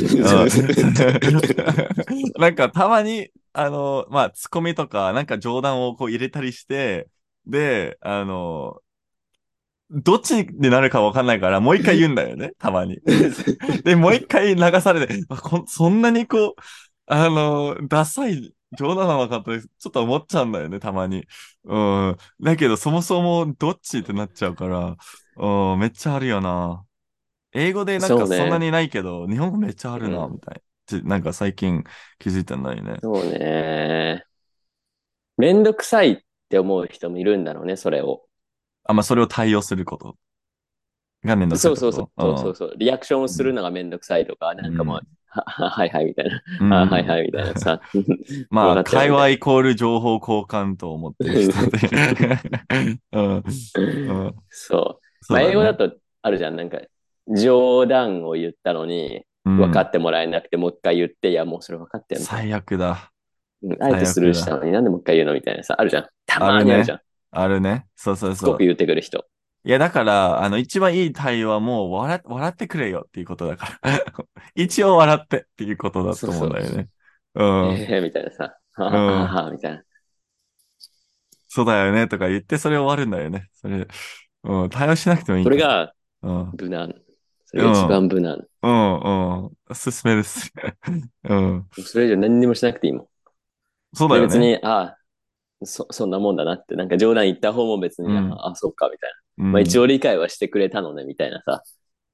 [2.39, 7.09] なんかたまに、あの、まあ、ツッコミとか、なんか冗談をこう入れたりして、
[7.45, 8.81] で、あの、
[9.89, 12.99] どっちになるかわかんないから、もう一回言うんだよね、 たまに。
[13.83, 16.61] で、もう一回流されて、あこんそんなにこう、
[17.05, 21.25] あの、ダサい冗談なのかって、ちょっと思っちゃうんだよね、たまに。
[21.63, 22.17] うん。
[22.41, 24.97] だけど、そもそもどっちってなっちゃうから、
[25.37, 26.83] うん、めっちゃあるよな。
[27.53, 30.61] 英語でなんかそんなにないけど、日本語めっちゃあるな、うんみたい
[30.95, 31.01] な。
[31.03, 31.83] なんか最近
[32.19, 32.97] 気づいたんだよね。
[33.01, 34.23] そうね。
[35.37, 36.17] めんどくさいっ
[36.49, 38.23] て思う人もいるんだろうね、それを。
[38.85, 40.17] あ、まあ、それを対応すること
[41.23, 41.75] がめんどくさい。
[41.75, 42.21] そうそうそう。
[42.21, 42.73] そうそうそう。
[42.77, 46.41] リアクションをするのがめんどくさいとか、なんかもう、はははいはいみたいな。
[46.61, 47.81] うんあはいはいみたいなさ。
[48.49, 52.99] まあ、会話イコール情報交換と思ってる人で。
[53.11, 53.35] うん。
[53.35, 53.43] うん。
[54.49, 55.05] そう。
[55.21, 56.55] そうねまあ、英語だとあるじゃん。
[56.55, 56.79] なんか、
[57.27, 62.25] 冗談を言ったのに、分かっってもらえなくて、もう一回言って、いや、もうそれ分かってんの。
[62.25, 63.11] 最悪だ。
[63.63, 66.07] うんあえてスルーしたのになんでもう一回言うのみたいなさ、あるじゃん。
[66.27, 66.99] たまにあるじゃん。
[67.31, 67.87] あるね。
[67.95, 68.63] そうそうそうすごく。
[68.63, 69.25] 言ってくる人。
[69.63, 73.99] いや、だから、あの、一番いい対応はもう笑、笑ってくれよっていうことだから。
[74.55, 76.87] 一応笑ってっていうことだと思うんだよね。
[77.33, 77.69] うん。
[77.71, 78.57] ええみたいなさ。
[78.73, 79.83] はうんはははみたいな。
[81.47, 83.49] そうだよねとか言って、それ終わるんだよね。
[83.53, 83.87] それ、
[84.43, 85.43] うん、対応しなくてもいい。
[85.43, 86.93] それがうん、無難。
[87.47, 88.45] それが一番無難。
[88.61, 89.57] うん、うん。
[89.69, 90.51] おすすめです。
[91.23, 91.65] うん。
[91.83, 93.07] それ以上何にもしなくていいもん。
[93.93, 94.27] そうだよね。
[94.27, 94.97] で別に、ああ、
[95.63, 99.45] そ、そんなもんだなって、なんか冗談言った方も別に、うんああ、そっか、みたいな。
[99.45, 101.63] うんまあ一応理解はしてくれたのね、みたいなさ。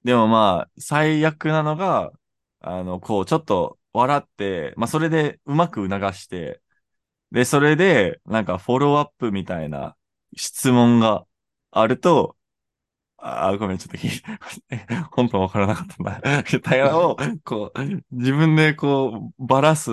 [0.03, 2.11] でもまあ、最悪なのが、
[2.59, 6.61] あの、こう、ちょっと笑って、まあ、それでうまく促して、
[7.31, 9.95] で、それで、なんか、フォローアップみたいな
[10.35, 11.25] 質問が
[11.71, 12.35] あると、
[13.25, 14.21] あー、ごめん、ちょっと聞い
[14.67, 16.43] て、 本当わからなかったんだ。
[16.51, 17.79] みたいなのを、こう、
[18.11, 19.91] 自分でこう、ばらす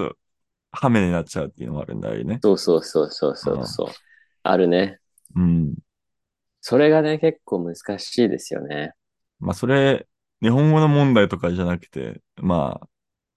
[0.72, 2.40] 羽目になっちゃうっていうのもあるんだよね。
[2.42, 3.88] そうそうそうそうそうそう。
[4.42, 4.98] あるね。
[5.36, 5.74] うん。
[6.60, 8.94] それがね、結構難しいですよね。
[9.38, 10.06] まあ、それ、
[10.42, 12.88] 日本語の問題とかじゃなくて、まあ、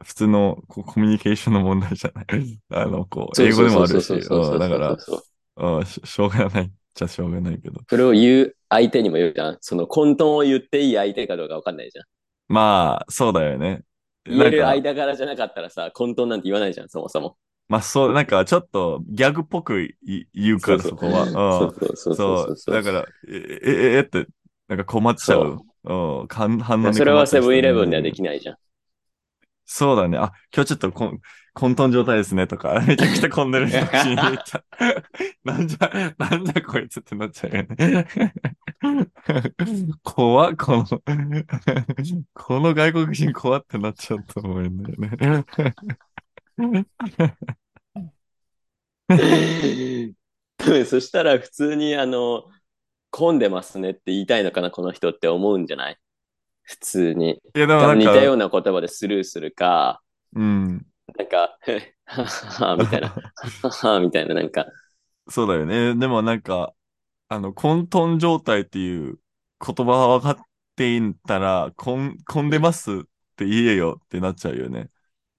[0.04, 2.26] 普通のこうコミュニケーションの問題じゃない。
[2.70, 5.24] あの、こう、英語でもあるし、だからそ
[5.56, 7.82] うんし、しょうがないっちゃしょうがないけど。
[7.90, 9.58] それを言う相手にもよるじゃん。
[9.62, 12.06] その混沌を言っていい相手かどうかわかんないじゃん。
[12.48, 13.84] まあ、そうだよね。
[14.26, 17.38] 言える間柄じゃなかったらさ、混沌なんて言わないじゃん、そもそも。
[17.68, 19.96] まあ、そう、なんかちょっとギャグっぽくい
[20.34, 21.26] 言うから、そうそこは。
[21.26, 22.58] そうそうそううん。
[22.58, 22.76] そう。
[22.76, 24.28] だから、え、え、え、えって、
[24.68, 25.60] なんか困っちゃう。
[25.84, 26.28] うん。
[26.28, 28.56] かん反応にそれは困っちゃう人セブンイレブンではできないじゃん。
[29.76, 30.20] そうだね。
[30.20, 31.20] あ、今日ちょっとこん
[31.56, 33.86] 混沌状態ですねとか、 めちゃくちゃ混んでる人に
[34.18, 34.66] 入っちゃう。
[35.44, 38.08] なんじゃ、なんじゃこいつってなっちゃうよね。
[40.04, 40.86] 怖っ、この、
[42.36, 45.44] この外国人怖ってなっちゃうと思うんだよね。
[50.86, 52.50] そしたら普通にあの、
[53.12, 56.00] 混んでますねって言いたいのかな、この人って思うんじゃない？
[56.64, 57.42] 普通に。
[57.56, 60.02] いや、でもなんか、似たような言葉でスルーするか、
[60.36, 60.86] うん。
[61.18, 63.10] なんか、へはははみたいな、
[63.62, 64.66] ははみたいな、なんか、
[65.30, 65.96] そうだよね。
[65.96, 66.74] でもなんか、
[67.30, 69.20] あの、混沌状態っていう
[69.66, 70.46] 言葉が分かっ
[70.76, 72.96] ていたら、混、混んでますっ
[73.36, 74.90] て言えよってなっちゃうよね。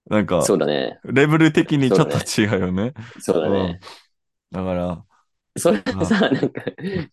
[0.09, 0.99] なんか、そうだね。
[1.03, 2.93] レベル的にちょっと違うよね。
[3.19, 3.79] そうだね。
[4.51, 5.03] だから、
[5.57, 6.61] それさ、なんか、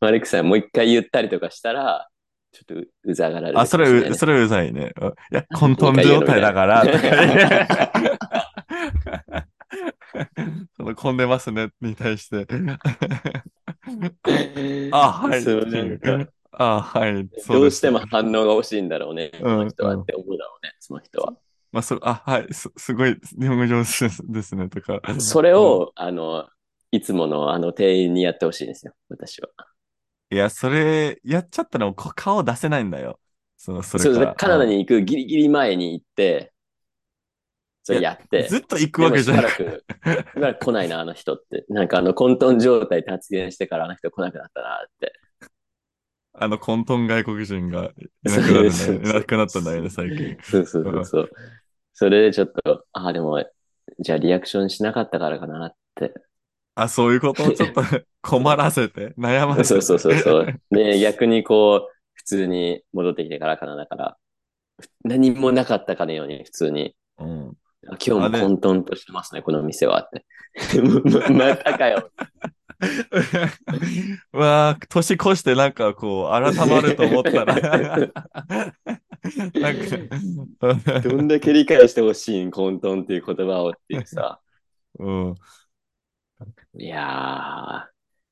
[0.00, 2.08] マレックさんもう一回言ったりとかしたら、
[2.52, 4.92] ちょっとううざがられるあ、それ、それうざいね。
[5.00, 6.84] うんいや、 混沌状態だから、
[10.76, 12.46] そのの混んでますね、に対して。
[14.92, 15.42] あ、はい。
[15.42, 17.26] そうなんかあ、はい。
[17.38, 21.32] そどうしても反応が欲しいんだろうね、その人はうんって思うだろうね、その人は。
[21.72, 22.52] まあ、そあ、はい。
[22.52, 25.00] す、すごい、日本語上手ですですね、とか。
[25.18, 26.46] それを、あの、
[26.90, 29.48] いつものあの店員にやってほしいんですよ、私は。
[30.32, 33.20] いや、それ、やっちゃったらもうこ顔出せないんだよ。
[33.58, 34.34] その、それそう。
[34.34, 36.54] カナダに行くギリギリ前に行って、
[37.82, 41.66] それやって、ずっと行くわけじゃなくでもしばらく、しばらく来ないな、あの人って。
[41.68, 45.12] なんかあの混沌状態って発言してからあの人来なくなったなって。
[46.32, 47.92] あの、混沌外国人が
[48.24, 48.70] いなくなるんだよ。
[48.70, 50.38] そうそうそういなくなったんだよね、最近。
[50.42, 51.30] そうそうそうそう。
[51.92, 53.44] それでちょっと、ああ、でも、
[53.98, 56.14] じゃあリアクションしなかったからかなって。
[56.74, 57.44] あ、そういうこと？
[57.44, 57.82] を ちょっと
[58.22, 59.64] 困らせて、悩ませて？
[59.64, 60.60] そうそうそうそう。
[60.70, 64.16] で、逆にこう、普通に戻ってきてからかな、だから、
[65.04, 67.52] 何もなかったかのように普通に、うん。
[67.88, 70.24] あ今日も混沌としてますね、この店はって。
[71.30, 72.10] ままたかよ。
[74.32, 78.10] うわあ、年越してなんかこう、改まると思ったら、なん
[80.60, 84.40] か、どんだけ理解してほしいん、混沌っていう言葉をっていうさ。
[84.98, 85.34] うん。
[86.78, 87.90] いやー、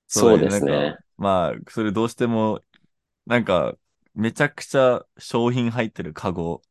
[0.08, 0.98] そそうですねか。
[1.16, 2.62] まあ、それどうしても、
[3.26, 3.76] なんか、
[4.14, 6.62] めちゃくちゃ商品入ってるカゴ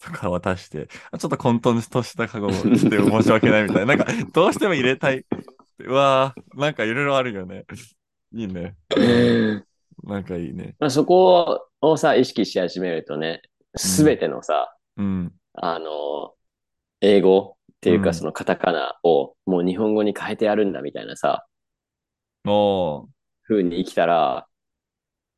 [0.00, 2.50] とか渡して、あちょっと混沌としたカゴ
[2.88, 3.96] で申し訳ないみたいな。
[3.96, 5.26] なんか、どうしても入れたい。
[5.80, 7.66] うわーなんかいろいろあるよね。
[8.32, 8.76] いいね。
[10.04, 10.76] なんかいいね。
[10.78, 13.40] まあ、そこをさ、意識し始めるとね、
[13.76, 15.32] すべてのさ、うん。
[15.54, 16.34] あの、
[17.00, 17.55] 英語
[17.86, 21.46] っていううんかそのカタカナをもう日本語に変えてやるんだみたいなさ、
[22.44, 23.08] おー。
[23.44, 24.46] 風に生きたら、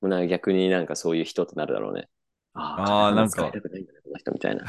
[0.00, 2.08] もうなんか逆になんかそういう人となるだろうね。
[2.54, 4.64] ああ、なんかたくないんだね、この人みたいな。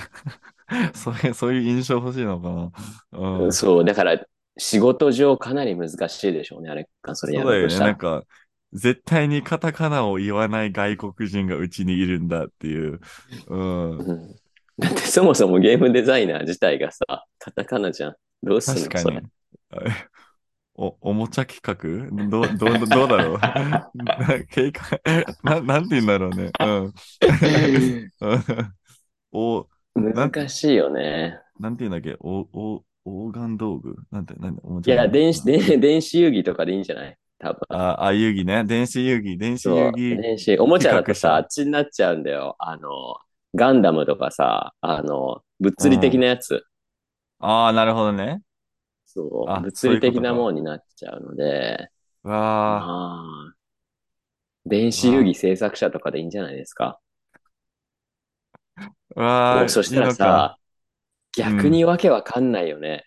[0.93, 2.71] そういう、そういう印象欲しいのかな。
[3.43, 3.53] うん。
[3.53, 4.25] そう、だから
[4.57, 7.59] 仕事上かなり難しいでしょうね、あれ、それやそうだよね。
[7.59, 7.91] ろうとしたら。
[7.91, 8.25] なんか、
[8.73, 12.99] 絶対にカタカナを言わない外国人がうちにいるんだっていう。
[13.47, 13.57] う
[13.97, 13.97] ん。
[13.97, 14.38] うん
[14.79, 17.05] だってそもそもゲームデザイナー自体がさ、
[17.37, 18.15] カタカナじゃん。
[18.43, 19.21] どうすんの確かに。
[20.75, 21.75] お、おもちゃ企画？
[22.29, 23.37] どう、どう、どうだろう？
[23.39, 23.87] な
[24.49, 24.81] 計画
[25.43, 26.51] な、なんて言うんだろうね。
[26.59, 26.93] うん。
[28.21, 28.73] う ん
[29.31, 31.39] お、難しいよね。
[31.59, 32.15] なんて言うんだっけ？
[32.21, 33.95] お、お、オーガン道具？
[34.11, 37.17] なんて、なんで、おもいちゃや、電子、で電子遊戯とかでいいんじゃない？
[37.39, 37.59] 多分。
[37.69, 38.63] あ、あ、遊戯ね。
[38.63, 40.15] 電子遊戯、電子遊戯。
[40.15, 42.55] 電子、おもちゃだとさ、あ企っちになっちゃうんだよ。
[42.59, 43.17] あの、
[43.55, 46.63] ガンダムとかさ、あの、物理的なやつ。
[47.39, 48.41] ああ、なるほどね。
[49.05, 51.89] そう、あ物理的なそういうことかものになっちゃうので、
[52.23, 52.33] わ
[52.87, 53.55] あ、ああ、
[54.65, 57.01] 電子遊戯制作者とかでいいんじゃないですか。
[59.15, 60.57] わあ、そしたらさ、
[61.37, 63.05] 逆にわけわかんないよね。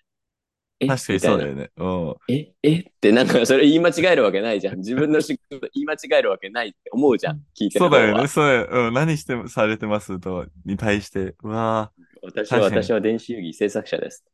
[0.83, 0.87] え？
[0.87, 1.71] 確かにそうだよね。
[1.77, 2.15] うん。
[2.29, 2.81] え、え？
[2.81, 4.79] ってなんかそれ言い間違えるわけないじゃん。
[4.83, 7.37] 自分の仕事言い間違えるわけないって思うじゃん。
[7.59, 7.85] 聞いてる。
[7.85, 8.27] そうだよね。
[8.27, 8.87] そうだよ。
[8.89, 8.95] うん。
[8.95, 11.37] 何して、されてますと、に対して。
[11.43, 11.93] うわあ、
[12.23, 14.25] 私は、私は電子遊戯制作者です。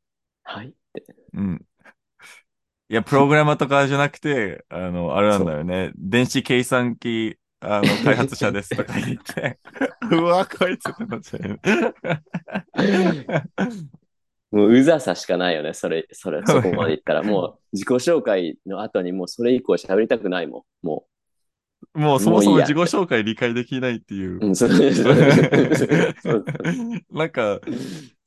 [0.43, 0.69] はい？
[0.69, 1.05] って。
[1.35, 1.63] うん。
[2.91, 5.93] いや、プログラマーとかじゃなくて、あの、あれなんだよね。
[5.97, 9.59] 電子計算機、あの、開発者ですとか言って。
[10.11, 11.61] うわ、こいつってなっちゃう。
[14.51, 15.75] もううざさしかないよね。
[15.75, 17.23] それ、それ、そこまで言ったら。
[17.23, 20.87] もう自己紹介の後にもうそれ以降喋りたくないもん。
[20.87, 21.07] も
[21.95, 24.39] もうそもそも自己紹介理解できないっていう
[27.11, 27.61] なんか、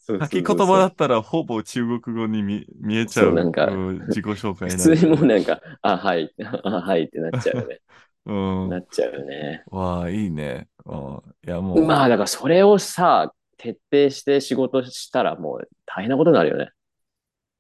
[0.08, 3.34] 書き言葉だったらほぼ中国語に見見えちゃう。
[3.34, 7.82] なんかうん自己紹介普通にもうなんか、あ、はい、あ、はいってなっちゃうよね。
[8.26, 8.34] う
[8.68, 8.70] ん。
[8.70, 9.64] なっちゃうよね。
[9.68, 10.68] わあ、いいね。
[10.86, 11.86] うんいや、もう。
[11.86, 16.72] まあ、だからそれをさ、徹底して仕事したらもう大変なことになるよね。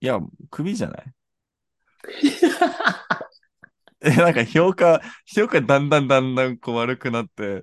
[0.01, 1.13] いや、クビじゃない？
[4.01, 7.61] え、なんか評価、評価だんだんだんだんこう悪くなって、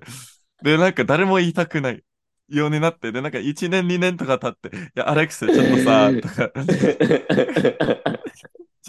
[0.63, 2.03] で、なんか誰も言いたくない
[2.49, 6.51] ようになって、で、なんか1年2年とか経って、いや、アレックス、ちょっとさ、とか、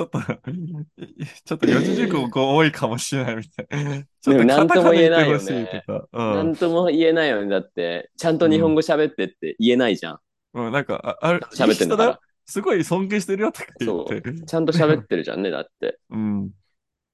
[0.01, 0.19] ちょっと、
[1.45, 3.97] ちょっと四字熟語多いかもしれないみたいな。
[4.01, 6.35] ちょっとでもなんとも言えないよねカタカナ言ってほしいとか。
[6.35, 7.51] なんとも言えないよね。
[7.51, 10.19] だって、ちゃんと日本語喋ってって言えないじゃん。
[10.55, 10.67] うん。
[10.67, 14.17] うん、なんか、あある、喋ってんだすごい尊敬してるよとか言そって。
[14.31, 14.43] う。
[14.43, 15.99] ちゃんと喋ってるじゃんね、だって。
[16.09, 16.51] うん。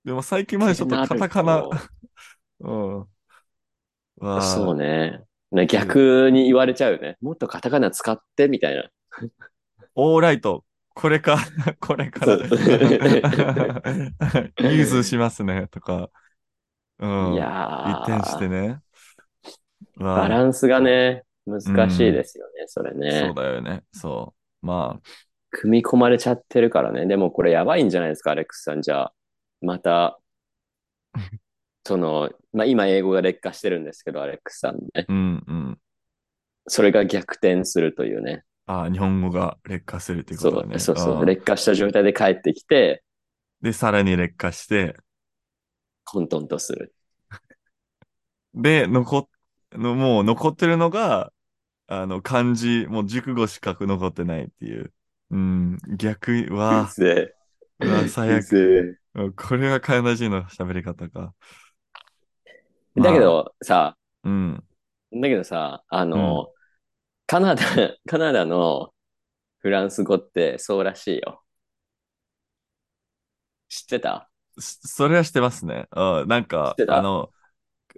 [0.05, 1.69] でも最近までちょっとカタカナ、
[2.61, 3.07] うん。
[4.41, 5.21] そうね。
[5.51, 7.17] ね逆に言われちゃうよね。
[7.21, 8.89] もっとカタカナ使ってみたいな。
[9.97, 10.65] オーライト。
[10.97, 11.37] これか、
[11.79, 12.39] これから。
[12.39, 16.09] そうユーズしますね、とか。
[16.99, 17.35] うん。
[17.35, 18.81] いや一転してー、ね。
[19.97, 23.27] バランスがね、難しいですよね、それね。
[23.27, 23.85] そうだよね。
[23.93, 24.67] そう。
[24.67, 25.09] まあ、
[25.51, 27.05] 組み込まれちゃってるからね。
[27.05, 28.81] でもこれやばいんじゃないですか、アレックスさん。
[28.81, 29.15] じゃあ、
[29.61, 30.19] また、
[31.85, 35.05] その、まあ今英語が劣化してるんですけど、アレックスさんね。
[35.07, 35.79] うんうん。
[36.69, 38.45] それが逆転するというね。
[38.67, 40.79] ああ、日本語が劣化するっていうことだね。
[40.79, 41.23] そうそう。
[41.23, 43.03] ん劣化した状態で帰ってきて、
[43.63, 44.97] で、さらに劣化して、
[46.05, 46.95] 混沌とする。
[48.55, 49.29] で、残っ、
[49.73, 51.33] のもう残ってるのが、
[51.87, 54.93] あの、漢字、もう熟語しか残ってないっていう。
[55.31, 57.35] うん、逆、うわで、
[57.81, 59.01] うわ最悪。
[59.37, 61.35] これがカナダ人の喋り方か。
[62.97, 64.65] だけどさ、うん。
[65.13, 66.49] だけどさ、あの、
[67.27, 67.63] カナダ、
[68.07, 68.93] カナダの
[69.61, 71.45] フランス語ってそうらしいよ。
[73.69, 74.31] 知ってた？
[74.59, 75.87] そそれはしてますね。
[75.93, 76.97] うん、なん知かって、た？
[76.97, 77.33] あの、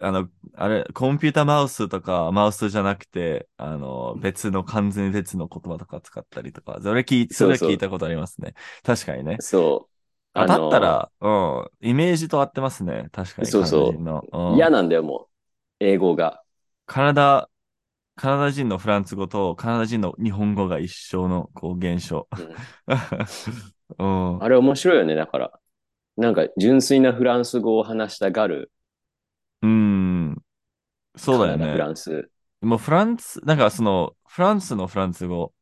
[0.02, 8.54] あの、あれ、コンピュータマウスとか、マウスじゃなくて、あの、別の、完全に別の言葉とか使ったりとか、それ聞い、それはそうそう聞いたことありますね。
[8.84, 9.40] 確かにね。
[9.40, 9.94] そう。
[10.34, 13.08] あだのったら、うん、イメージと合ってますね。
[13.12, 13.52] 確かに。
[13.52, 14.26] そうそうカナダ人の。
[14.32, 15.28] うん嫌なんだよ、も
[15.80, 15.84] う。
[15.84, 16.44] 英語が。
[16.86, 17.50] カナダ、
[18.18, 22.28] カナダ人のフランス語とカナダ人の日本語が一緒の、こう、現象。
[22.36, 22.62] うん
[23.98, 24.38] うん。
[24.38, 25.60] あれ面白いよね、だから。
[26.16, 28.72] なんか、純粋なフランス語を話したがる。
[29.62, 30.36] うん。
[31.16, 31.90] そうだよカナダフラね。
[31.90, 32.30] ンス。
[32.62, 35.54] もうフランス、なんかその、フランスのフランス語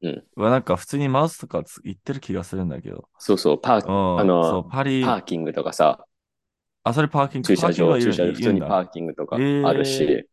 [0.00, 3.08] うんはなんか普通にマウスとかつ言ってる気がするんだけど。
[3.18, 3.94] そうそう、パー、うん。
[4.14, 6.06] あのそう、パリ、パーキングとかさ、
[6.82, 10.28] あ、それパーキング、駐車場、パーキングは駐車場、普通にパーキングとかえーあるし、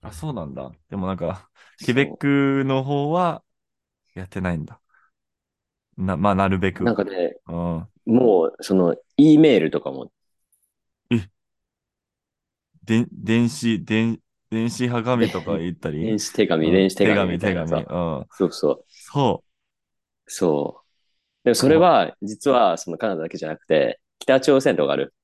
[0.00, 0.72] あ、そうなんだ。
[0.88, 1.50] でもなんか、
[1.84, 3.44] ケベックの方は
[4.14, 4.80] やってないんだ。
[5.96, 6.84] な、まあ、なるべく。
[6.84, 7.88] なんかね、うん。
[8.06, 10.10] もう、その、E メールとかも、
[12.84, 14.20] で、電子、電、
[14.50, 16.00] 電子はがみとか言ったり？
[16.06, 17.82] 電子手紙、うん電子手紙み手紙、手紙。
[17.82, 18.26] うん。
[18.30, 19.44] そうそう、そ
[20.26, 20.88] そう。
[21.44, 25.14] でもそれは、実は、そのカナダだけじゃなくて、北朝鮮とかある。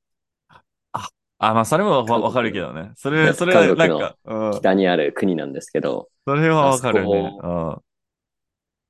[1.45, 1.51] う。
[1.51, 2.93] あ、まあ、それもわかるけどね。
[2.97, 4.61] それ、ねそれはなんか、うん。
[4.61, 7.35] 北にある国なんですけど、それはわかるね。
[7.39, 7.85] あそ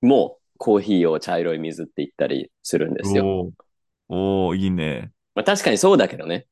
[0.03, 3.19] もう、コーヒーを茶色い水って言ったりするんですうん。
[3.19, 3.33] よ。
[3.49, 3.53] おー
[4.09, 5.13] おーいいね。
[5.35, 6.47] まあ確かにそうだけどね。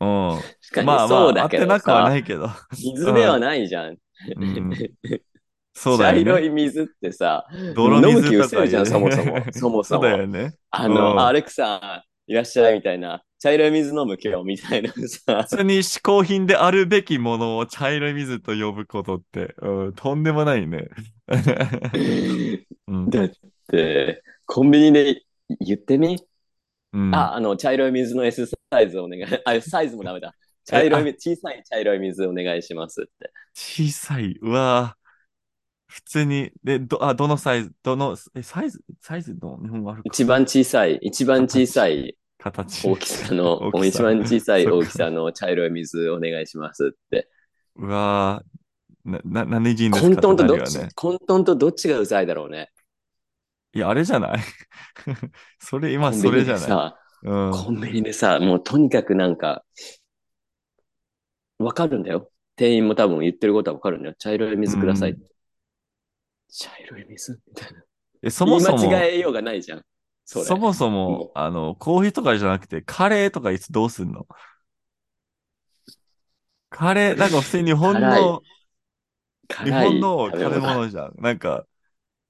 [0.00, 0.44] うん。
[0.60, 2.48] 確かにまあまあ、そうだけど合ってなくはなさ、いけど。
[2.76, 3.98] 水ではないじゃん。
[4.34, 4.86] うん。
[5.74, 6.22] そうだ茶よね。
[6.22, 9.40] 色い水ってさ、泥飲む気失せるじゃん、そもそも。
[9.44, 10.16] 言 うそもそそうだも。
[10.16, 10.54] よね。
[10.70, 13.24] あうんの、アレクさん、いらっしゃいみたいな。
[13.40, 15.42] 茶色い水飲む今日みたいなさ。
[15.44, 20.88] 普通に嗜好品であるべきものを茶色い水と呼ぶことって、うん、とんでもないね。
[22.88, 23.30] うんだっ
[23.70, 25.22] て、コンビニで
[25.60, 26.20] 言ってみ、
[26.92, 29.24] うん、あ、あの、茶色い水の S サイズお願い。
[29.44, 30.34] あ、サイズもダメだ。
[30.64, 33.30] 茶色い水、小さい茶色い水お願いしますって。
[33.54, 34.36] 小さい。
[34.40, 34.98] うわぁ
[35.86, 42.18] 普通に、で、ど、あ、どのサイズ、どの、え、サイズ、サイズの日本語あるか一番小さい、一番小さい
[42.52, 42.88] 形。
[42.88, 47.28] 大きさの、大一番小さい大きさの茶色い水お願いしますって。
[47.76, 48.58] うわぁ
[49.04, 50.94] な、な、何人ですか混沌とどっち。
[50.94, 52.70] 混沌とどっちがうざいだろうね。
[53.72, 54.38] いや、あれじゃない
[55.60, 57.08] それ、今それじゃない。
[57.22, 59.64] コンビニでさ、もうとにかくなんか、
[61.58, 62.30] わかるんだよ。
[62.56, 64.14] 店員も多分言ってることはわかるんだよ。
[64.18, 65.20] 茶色い水くださいって。
[66.50, 67.82] 茶色い水みたいな。
[68.22, 69.82] え、そもそも、言い間違えようがないじゃん。
[70.30, 70.44] それ。
[70.44, 74.26] そもそもあの、コーヒーとかじゃなくて、カレーとかいつどうすんの？
[76.68, 78.42] カレー、なんか普通に日本の、
[79.64, 81.14] 日本の食べ物物じゃん。
[81.16, 81.64] なんか、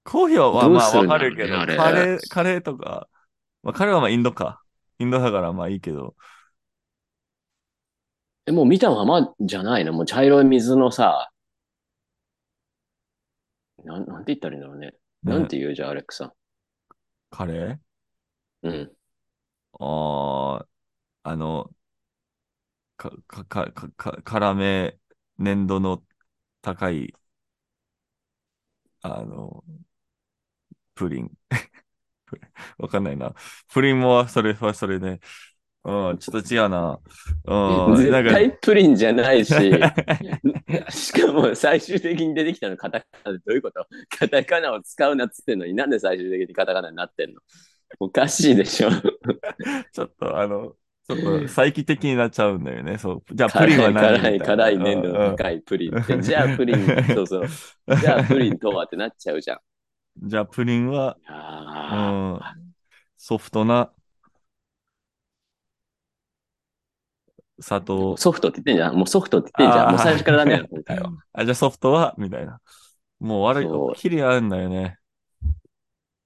[0.04, 3.08] コーヒーはまあわかるけど、カレー、カレーとか、
[3.64, 4.62] まあカレーはまあインドか。
[5.00, 6.14] インドだからまあいいけど、
[8.46, 9.92] え、もう見たままじゃないの？
[9.92, 11.32] もう茶色い水のさ、
[13.84, 14.86] なん、なんて言ったらいいんだろうね。
[14.86, 14.92] ね。
[15.24, 15.74] なんて言う？
[15.74, 16.32] じゃん、アレックさん。
[17.30, 17.87] カレー？
[18.68, 18.96] うん。
[19.80, 20.68] あー
[21.24, 21.74] あの、
[22.96, 24.98] か、か、か、か、か、辛め、
[25.38, 26.04] 粘度の
[26.62, 27.14] 高い、
[29.02, 29.64] あの、
[30.94, 31.30] プリン。
[32.78, 33.34] わかんないな。
[33.72, 35.20] プリンもそれはそれで、
[35.84, 37.00] うん、ちょっと違うな。
[37.44, 39.54] うん、絶なんか、対プリンじゃないし、
[40.90, 43.86] しかも最終的に出てきたのカタカナでどういうこと？
[44.10, 47.40] カタカナを使うなっつってんのになんで最終的にカタカナになってんの？
[48.00, 48.90] おかしいでしょ。
[49.92, 50.76] ちょっとあの、
[51.08, 52.98] ちょっと再帰的になっちゃうんだよね。
[52.98, 53.34] そう。
[53.34, 56.20] じゃあ、プリンは何辛い辛いな粘度の高いプリンって。
[56.20, 57.52] じゃあプリン、そうそう。
[57.96, 59.56] じゃあプリンとはってなっちゃうじゃん。
[59.56, 59.60] う
[60.26, 61.16] んじゃあ、プリンは、
[61.88, 62.74] うあん、
[63.18, 63.92] ソフトな
[67.60, 68.20] 砂糖ー。
[68.20, 68.96] ソフトって言ってんじゃん。
[68.96, 69.90] もうソフトって言ってんじゃん。
[69.90, 71.12] もう最初からダメだよ、今回は。
[71.32, 72.60] あ、じゃあソフトはみたいな。
[73.20, 74.98] もうあれそう、キリあるんだよね。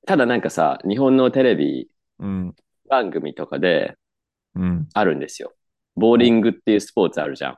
[0.06, 1.88] ただなんかさ、日本のテレビ
[2.18, 2.54] うん。
[2.88, 3.96] 番組とかで
[4.54, 4.88] うん。
[4.92, 5.52] あるんですよ。
[5.96, 7.56] ボーリングっていうスポーツあるじゃん。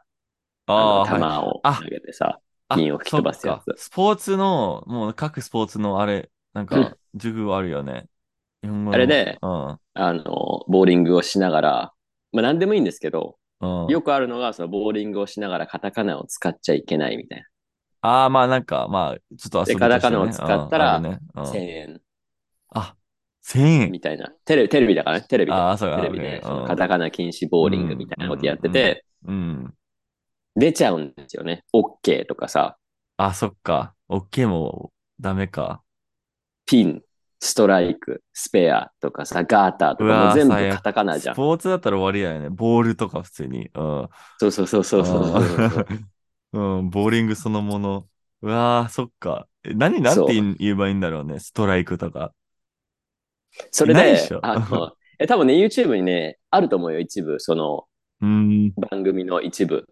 [0.67, 1.07] あの、あ。
[1.09, 8.07] 球をあ投げてさ、あピンを吹き飛ばすやつスポーツの、もう各スポーツのあれ、なんか、授業あるよね。
[8.63, 9.79] あれでうん。
[9.95, 11.93] あの、ボーリングをしながら、
[12.33, 13.87] まあ何でもいいんですけど、うん。
[13.89, 17.45] よくあるのが、そのボーリングをしながらカタカナを使っちゃいけないみたい
[18.01, 19.75] ああ、まあなんか、まあ、ちょっと遊びね。
[19.75, 21.51] でカタカナを使ったらうんあるねうんな。
[21.51, 22.01] 1000円
[22.75, 22.97] あ、
[23.43, 23.91] 1000円。
[23.91, 24.31] みたいな。
[24.45, 25.59] テレビ、テレビだからね、テレビで。
[25.59, 25.97] ああ、そうか。
[25.97, 29.75] テレビで、カタカナ禁止ボーリングみたいなことやってて、うん。
[30.57, 31.65] 出ちゃうんですよね。
[31.73, 32.77] OK とかさ、
[33.17, 33.95] あ、そっか。
[34.09, 35.83] OK もダメか。
[36.67, 37.03] ピン、
[37.41, 41.35] ストライク、スペアとかさ、ガーターとかもう全部カタカナじゃん。
[41.35, 42.51] スポーツだったら終わりだよね。
[42.51, 43.71] ボールとか普通に。
[43.75, 44.09] うん。
[44.39, 45.87] そうそうそうそうそうそ
[46.55, 48.09] うん、うん ボーリングそのもの。
[48.43, 49.47] うわー、そっか。
[49.63, 51.39] え何、なんて言えばいいんだろうね。
[51.39, 52.33] ストライクとか。
[53.71, 57.85] それでであの、 え、多分ね、YouTube にね、あると思うよ、一部、その
[58.21, 59.87] うん、番組の一部。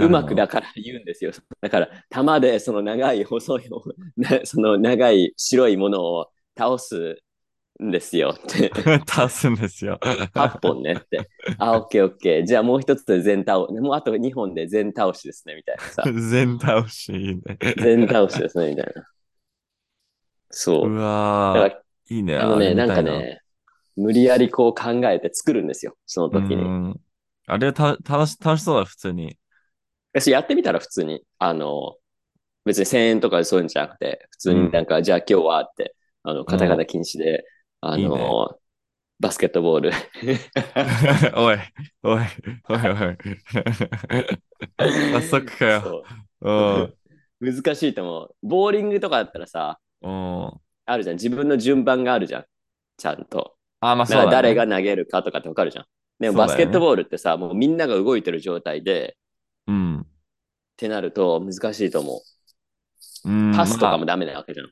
[0.00, 1.32] うまくだから言うんですよ。
[1.60, 3.68] だから、弾でその長い細い、
[4.16, 7.20] な その長い白いものを倒す
[7.82, 8.70] んですよ って。
[9.06, 9.98] 倒すんですよ。
[10.00, 11.28] 8本ねって。
[11.58, 12.46] あ、オッケーオッケー。
[12.46, 16.02] じゃあもう一つで全倒し、もうあと2本で全倒しですね、みたいなさ。
[16.04, 17.58] 全倒しいいね。
[17.78, 19.04] 全倒しですね、みたいな。
[20.50, 20.94] そうう。
[20.94, 22.36] わいいね。
[22.38, 23.40] あのね、なんかね、
[23.96, 26.64] 無理やりこう考えて作るんですよ、その時に。
[26.64, 27.00] うん
[27.50, 29.38] あれた楽し、楽しそうだ、普通に。
[30.12, 31.96] 私やってみたら普通に、あの、
[32.66, 37.44] 別に1000円とかそういうんじゃなくて、普通になんか、じゃあ今日はって、あの、カタカナ禁止で、
[37.80, 38.30] あの、いいね
[39.20, 39.92] バスケットボール。
[41.36, 41.58] おい、
[42.02, 42.22] おい、
[42.68, 43.18] おい、おい。
[45.12, 46.04] 早速かよ。
[47.40, 48.34] 難しいと思う。
[48.42, 50.60] ボーリングとかだったらさ、うん。
[50.88, 51.16] あるじゃん。
[51.16, 52.44] 自分の順番があるじゃん。
[52.96, 53.56] ちゃんと。
[53.80, 54.32] あ、まあそうだ、ね。
[54.32, 55.84] 誰が投げるかとかってわかるじゃん。
[56.18, 59.16] でもバスケットボールってさ、もうみんなが動いてる状態で、
[59.66, 60.00] うん。
[60.00, 60.04] っ
[60.76, 62.22] てなると難しいと思
[63.24, 63.56] うんう。
[63.56, 64.66] パスとかまもダメなわけじゃん。
[64.66, 64.68] あ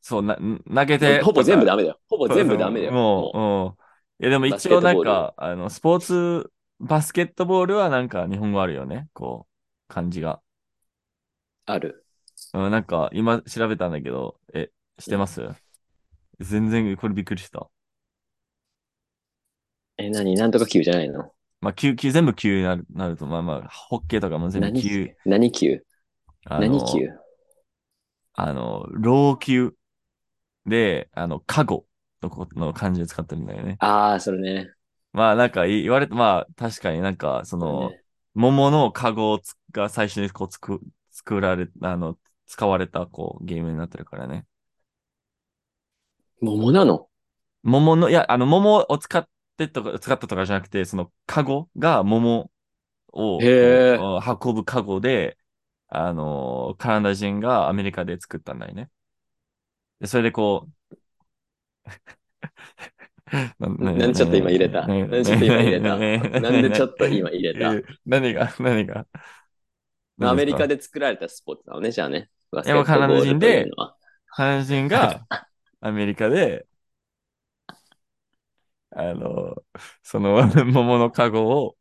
[0.00, 1.20] そう、な、投げて。
[1.22, 1.98] ほぼ全部だダメだよ。
[2.08, 2.92] ほぼ全部ダメだよ。
[2.92, 3.76] もう、も
[4.20, 4.24] うん。
[4.24, 9.08] いや、でも一応なんか、あの、スポーツ、バスケットボールはなんか日本語あるよね。
[9.12, 10.34] こう、漢字が。
[10.34, 10.40] う
[11.66, 12.06] ある。
[12.52, 15.48] うん、なんか、今調べたんだけど、え、してます？
[16.40, 17.68] 全然、これびっくりした。
[19.98, 20.34] え、何？
[20.34, 21.32] なんとか球じゃないの？
[21.60, 24.82] まあ、級、級、全部級になる、なると、まあまあ、ホッケーとかも全部何？
[24.82, 25.14] 級。
[25.24, 25.82] 何球
[26.46, 27.08] あの何球
[28.34, 29.72] あの、老朽
[30.66, 31.86] で、あの、カゴ
[32.22, 33.76] のこの漢字で使ってるんだよね。
[33.80, 34.70] ああ、それね。
[35.12, 38.00] まあ、なんか言われて、まあ、確かになんか、その、ね
[38.36, 40.80] 桃のカゴをつが最初にこうつく、
[41.12, 44.44] 作られ、あの、使われた、こう、ゲームになってるからね。
[46.44, 47.08] 桃なの？
[47.62, 49.26] 桃の、いや、あの、桃を使っ
[49.56, 52.50] てとか、使ったとかじゃなくて、その、カゴが桃
[53.12, 55.38] を運ぶカゴで、
[55.88, 58.90] あの、カナダ人がアメリカで作ったんだよね。
[60.00, 60.70] で、それでこう、
[63.58, 64.86] ななんでちょっと今入れた？
[64.86, 65.96] ねなんでちょっと今入れた？
[65.96, 67.74] ねなんでちょっと今入れた？
[67.74, 69.06] え何が何が？
[70.20, 72.28] アメリカでで作られたスポーツなのね、じゃあね。
[72.52, 73.96] バスいやもうカナダ人でケットボールというのは。
[74.28, 75.26] カナダ人が
[75.84, 76.66] アメリカで、
[78.90, 79.56] あの、
[80.02, 81.76] その 桃のカゴを、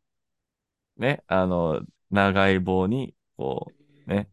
[0.98, 1.82] ね、あの、
[2.12, 3.74] 長い棒に、こ
[4.08, 4.30] う、ね、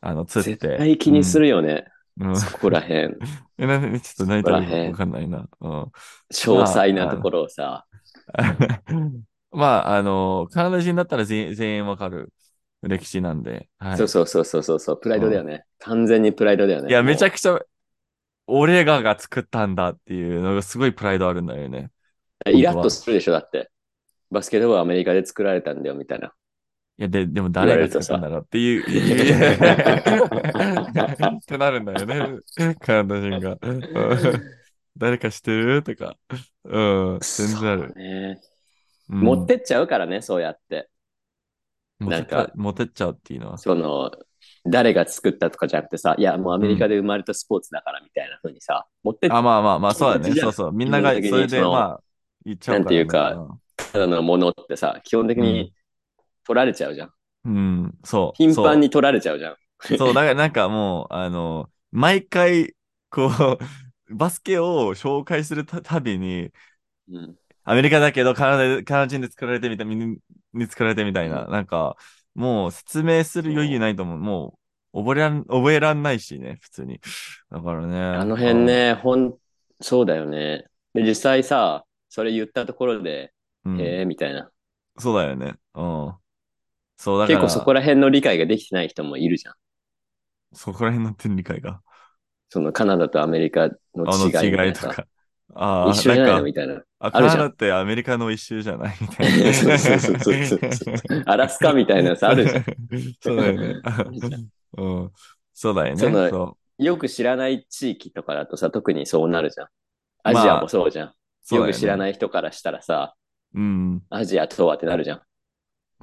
[0.00, 0.68] あの、釣って。
[0.68, 1.84] 絶対気にするよね。
[2.18, 2.32] うん。
[2.32, 3.16] うんそこらへん。
[3.58, 5.48] え、なんで、ちょっと泣いたらわかんないな。
[5.60, 5.92] うん。
[6.32, 7.86] 詳細なところをさ。
[9.50, 12.32] まあ、あの、 カナダ人だったら全全員わかる
[12.82, 13.68] 歴史なんで。
[13.78, 13.98] はい。
[13.98, 15.00] そうそうそうそうそうそう。
[15.00, 15.64] プライドだよね。
[15.78, 16.90] 完全にプライドだよね。
[16.90, 17.60] いや、めちゃくくちゃ、
[18.54, 21.90] 俺がが作ったんだっていうのがすごいプライドあるんだよね。
[22.46, 23.70] イラッとするでしょ、だって。
[24.30, 26.34] バスケットボールはアメリカで作られたんだよ、みたいな。
[26.98, 28.82] いや、で、でも誰が作ったんだろうっていう。
[31.38, 32.38] ってなるんだよね。
[32.80, 33.56] カナダ人が。
[33.62, 33.80] うん
[34.94, 35.82] 誰か知ってる？
[35.82, 36.18] とか。
[36.64, 36.80] う
[37.14, 37.18] ん。
[37.22, 37.98] 全然あるそう。
[37.98, 38.40] ね。
[39.08, 40.90] うん持ってっちゃうからね、そうやって。
[41.98, 43.58] なんか持ってっちゃうっていうのは。
[43.58, 44.10] その、
[44.66, 50.34] 誰が作ったとかじゃなくてさ、いや、もうアメリカで生まれたスポーツだからみたいな風にさ、持ってっあ、まあまあまあ、そうだね。
[50.36, 50.72] そうそう。
[50.72, 52.02] みんなが、それで、まあ、
[52.44, 53.04] 言っちゃうから、ね。
[53.04, 53.58] なんていうか
[53.92, 55.72] ただのものってさ、基本的に
[56.44, 57.12] 取られちゃうじゃん。
[57.44, 57.84] うん。
[57.84, 58.42] うん、そう。
[58.42, 59.56] 頻繁に取られちゃうじゃん。
[59.98, 60.14] そう。
[60.14, 62.74] だからなんかもう、あの、毎回、
[63.10, 63.58] こう、
[64.14, 66.52] バスケを紹介するたたびに、
[67.08, 67.38] うん。
[67.64, 70.18] アメリカだけどカナダで、カナダ人で作られてみたい、に
[70.52, 71.96] に作られてみたいな、うなんか、
[72.34, 74.18] もう説明する余裕ないと思う。
[74.18, 74.58] も
[74.94, 77.00] 覚えらん、覚えらんないしね、普通に。
[77.50, 78.00] だからね。
[78.00, 79.34] あの辺ね、ほん、
[79.80, 80.66] そうだよね。
[80.94, 83.32] で、実際さ、それ言ったところで、
[83.64, 83.80] うん。
[83.80, 84.50] へえ、みたいな。
[84.98, 85.54] そうだよね。
[85.74, 86.14] うん。
[86.96, 89.54] そう、だから、結構そこら辺の理解ができてない人もいるじゃん。
[90.52, 91.80] そこら辺の点理解が？
[92.50, 94.72] そのカナダとアメリカの違いみたい違い。
[94.74, 95.06] とか。
[95.54, 96.42] ああ、一緒じゃないの？
[96.42, 96.82] みたいな。
[96.98, 98.96] あ、あるじってアメリカの一周じゃない？
[99.00, 99.52] みたいな。
[99.52, 101.22] そうそうそうそうそう。
[101.26, 102.64] アラスカみたいなやつあるじゃん。
[103.20, 103.80] そうだよね。
[104.78, 105.10] うん。
[105.52, 106.00] そうだよね。
[106.00, 109.66] そのそよく知らない地域とかだとさ、特にそうなるじゃん。
[110.24, 111.08] アまあジアもそうじゃん。
[111.08, 111.14] う。
[111.42, 113.14] そうだよく知らない人からしたらさ、
[113.54, 114.02] うん。
[114.08, 115.20] アジアとはってなるじゃん。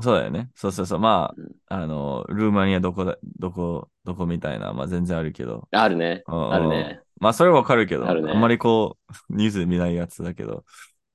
[0.02, 0.50] そうだよね。
[0.56, 1.00] そうそうそう。
[1.00, 5.68] まうんあ、あの、ルーマニアどこだ、どこ、どこみたいな、まあ全然あるけど。
[5.72, 6.24] あるね。
[6.28, 7.02] うんあるね。
[7.20, 8.98] まあそれはわかるけど、あるねあんまりこ
[9.30, 10.64] う、ニュースで見ないやつだけど。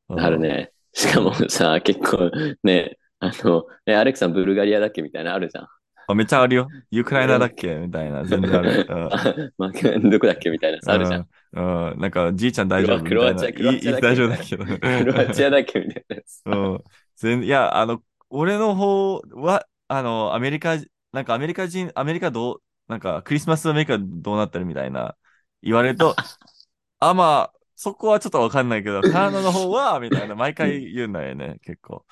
[0.09, 0.39] うんある。
[0.39, 0.71] ね。
[0.93, 2.31] しかもさ、結構
[2.63, 5.67] ね、あの、ね、アレクさんブルガリアだっけみたいなのあるじゃん。
[6.07, 6.69] あめっちゃあるよ。
[6.91, 7.77] ユクライナだっけ？
[7.77, 8.25] みたいな。
[8.25, 8.87] 全然ある。
[9.59, 11.29] うんどこだっけみたいなさ、あるじゃん。
[11.55, 11.93] うん。
[11.93, 11.99] うん。
[11.99, 13.05] なんか、じいちゃん大丈夫？
[13.05, 14.07] クロアチア、クロアチアだっけ？
[14.11, 14.57] いい大丈夫だけ？
[14.59, 14.65] ど。
[14.67, 15.81] クロアチアだっけ？
[15.81, 16.05] みたい
[16.45, 16.57] な。
[16.59, 16.85] うん。
[17.17, 20.77] 全いや、あの、俺の方は、あの、アメリカ、
[21.13, 25.17] なんかアメリカ人、アメリカどう、なんかクリスマスアメリカどうなってるみたいな
[25.65, 26.15] 言われると、
[27.01, 32.07] あ、まあ、そこはちょっとわかんないけど、 カナダの方は、みたいな、毎回言うんだよね、結構。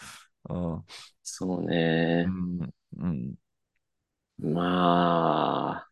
[0.49, 0.85] うん。
[1.23, 2.31] そうねう。
[2.31, 2.75] ん。
[2.99, 3.35] うん。
[4.39, 5.91] まあ、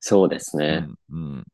[0.00, 0.78] そうですうね。
[0.80, 0.94] ん。
[1.10, 1.46] うん。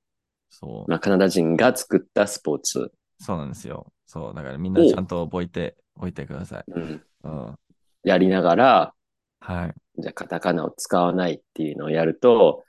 [0.48, 0.90] そう。
[0.90, 2.92] まあ、カナダ人が作ったスポーツ。
[3.18, 3.92] そうなんですよ。
[4.06, 4.34] そう。
[4.34, 6.64] だからみんなちゃんと覚えて、覚えてください。
[6.68, 7.06] うん。
[7.24, 7.58] うん。
[8.04, 8.94] やりながら、
[9.40, 9.74] はい。
[9.98, 12.64] じゃあカタカナを使わないっていうのをやると、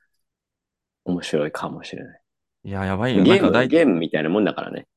[1.07, 2.21] 面白いかもしれない。
[2.65, 3.23] いや、やばいよ。
[3.23, 4.87] ゲーム、ゲームみたいなもんだからね。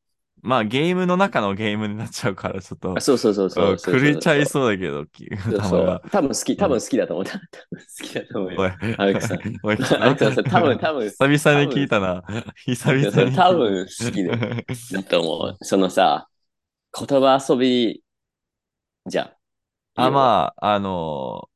[0.42, 3.76] まあ、ゲームの中のゲームになっちゃうから、ちょっとあ、そうそうそうそう。
[3.76, 6.02] 狂っちゃいそうだけど、きそうそう。
[6.10, 7.24] 多分好き、多分好きだと思う。
[7.26, 7.40] 多分
[7.78, 8.60] 好きだと思うよ。
[8.60, 12.24] おい、アレクさんおい、アレクさん、多分、多分、久々に聞いたな。
[12.64, 13.36] 久々に。
[13.36, 15.58] 多分好きでだと思う。
[15.60, 16.28] そのさ、
[16.98, 18.02] 言葉遊び
[19.06, 19.30] じゃん。
[19.96, 21.48] あ、まあ、あの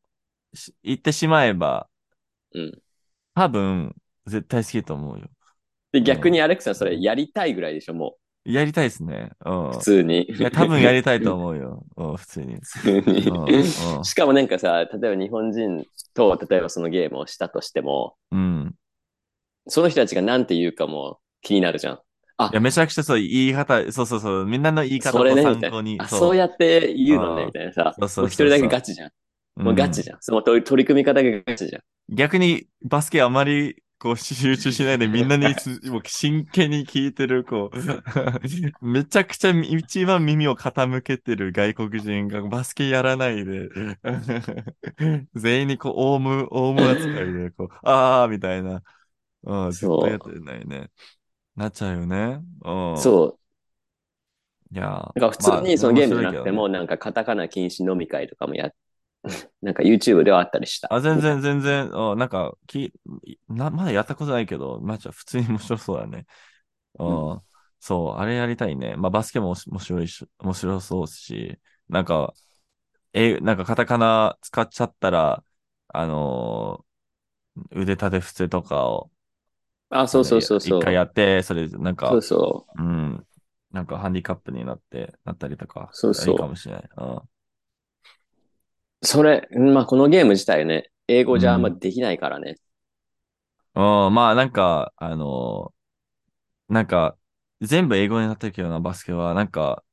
[0.82, 1.88] 言ってしまえば、
[2.52, 2.82] うん。
[3.34, 3.96] 多分、
[4.26, 5.26] 絶対好きだと思うよ。
[5.92, 9.30] で、逆にアレクさんそれやりたいぐらいでしょ、もやりたいですね。
[9.44, 9.72] うんう。
[9.72, 9.78] 普。
[9.78, 10.30] 通に。
[10.30, 11.84] いや、多分やりたいと思うよ。
[11.96, 12.56] うん、普通に。
[12.56, 18.74] 普通にしかもなんかさ、例えば日本人と、例えばそのゲームをしたとしても、うん。
[19.66, 22.00] その人たちが何て言うかも気になるじゃん。
[22.36, 25.96] あいや、めちゃくちゃそう、言い方、そうそうそう、みんなの言い方をそれね、みたい参考に。
[25.96, 26.04] な。
[26.04, 27.94] あ、そうやって言うのね、うんみたいなさ。
[27.98, 29.10] そうそうそうそうもう一人だけガチじゃん。
[29.56, 30.18] もうガチじゃん。
[30.20, 31.82] その取り組み方がガチじゃん。
[32.14, 43.70] 逆にバスケあまりこう集中しないでみんなにすもう真剣に聞いてる、こう、 めちゃくちゃ一番耳を傾けてる外国人がバスケやらないで、
[45.34, 48.82] 全員にこう、オウム、オウム扱いで、こう、あーみたいな、
[49.44, 50.90] うん、ずっそうとやってないね。
[51.56, 52.42] なっちゃうよね。
[52.62, 52.98] うん。
[52.98, 53.38] そう。
[54.70, 58.74] いやだから普通にそのゲームじゃなくても、まあなんかカタカナ禁止飲み会とかもやっ、
[59.62, 60.92] なんか YouTube ではあったりした。
[60.94, 62.92] あ、全然、全然、うんなんか、き、
[63.48, 66.26] な、まだやったことないけど、まあ、じゃあ普通に面白そうだね。
[66.98, 67.04] う
[67.36, 67.42] ん。
[67.80, 68.96] そう、あれやりたいね。
[68.96, 71.58] まあ、バスケも面白いし、面白そうし、
[71.88, 72.34] なんか、
[73.14, 75.44] え、なんかカタカナ使っちゃったら、
[75.88, 76.86] あのー
[77.72, 79.12] 腕立て伏せとかを、
[79.90, 80.70] あ、そうそうそうそう。
[80.70, 83.26] 一回やって、それ、なんかそう、そうん。
[83.70, 86.90] なんかハンディカップになって、なったりとか、そうそういいかもしれない。
[86.98, 87.30] うん。
[89.04, 89.06] う。
[89.06, 92.56] それ、まあこのゲーム自体ね、英語じゃあんまできないからね。
[93.74, 93.80] う
[94.10, 95.74] ん、まあなんか、あのー
[96.68, 97.16] なんか、
[97.60, 99.84] 全部英語になってるけどな、バスケは、なんか、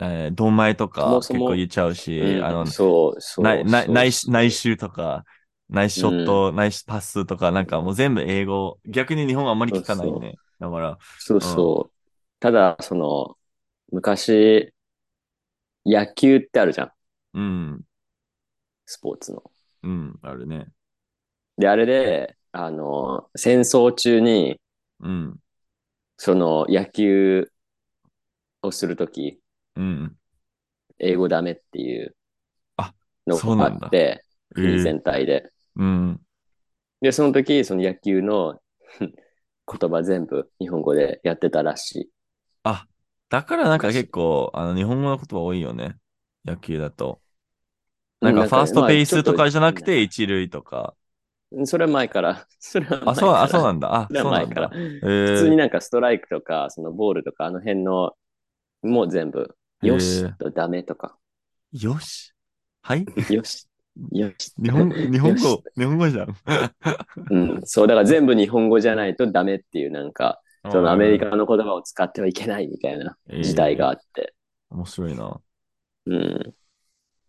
[0.00, 3.64] えー、ドンマイとか結構言っちゃうし、うんあの、そう、そう。
[3.64, 5.24] 内し内周とか、
[5.68, 8.78] 内ショット、内しパスとか、なんかもう全部英語。
[8.86, 10.34] 逆に日本はあんまり聞かないね。
[10.58, 11.92] だから、そうそう。
[12.40, 13.36] ただ、その、
[13.92, 14.72] 昔、
[15.86, 16.92] 野球ってあるじゃん。
[17.34, 17.84] うん、
[18.86, 19.42] スポーツの。
[19.82, 20.68] うん、あるね。
[21.58, 24.60] で、あれで、あの、戦争中に、
[25.00, 25.36] うん、
[26.16, 27.50] その野球
[28.62, 29.40] をするとき、
[29.76, 30.16] うん。
[30.98, 32.14] 英語ダメっていう
[32.76, 32.94] あ
[33.26, 35.50] のがあって、え国ー全体で。
[35.76, 36.20] うん。
[37.00, 38.60] で、その時、その野球の
[39.00, 42.10] 言葉全部日本語でやってたらしい。
[42.62, 42.86] あ、
[43.28, 45.96] だからなんか結構、あの、日本語の言葉多いよね。
[46.44, 47.20] 野球だと。
[48.20, 50.94] なんか、ファーストベースとかじゃなくて、一塁とか。
[51.64, 53.08] それ は前から、それは前。
[53.12, 53.94] あ、そう、あ、そうなんだ。
[53.94, 54.62] あ、それそうなんだ。
[54.62, 55.10] は前から。
[55.10, 58.12] え普通になんかストライクとか、そのボールとか、あの辺の、
[58.82, 61.16] もう全部、よしとダメとか、
[61.72, 62.32] よし？
[62.82, 63.06] はい？
[63.32, 63.66] よし。
[64.12, 66.36] よ日本、 日本語、日本語じゃん。
[67.30, 70.40] うん、そう、だから全部日本語じゃないとダメっていう、なんか、
[70.70, 74.34] そのアメリカの言葉を使ってはいけないみたいな時代があって。
[74.70, 75.40] 面白いな。
[76.06, 76.54] うん。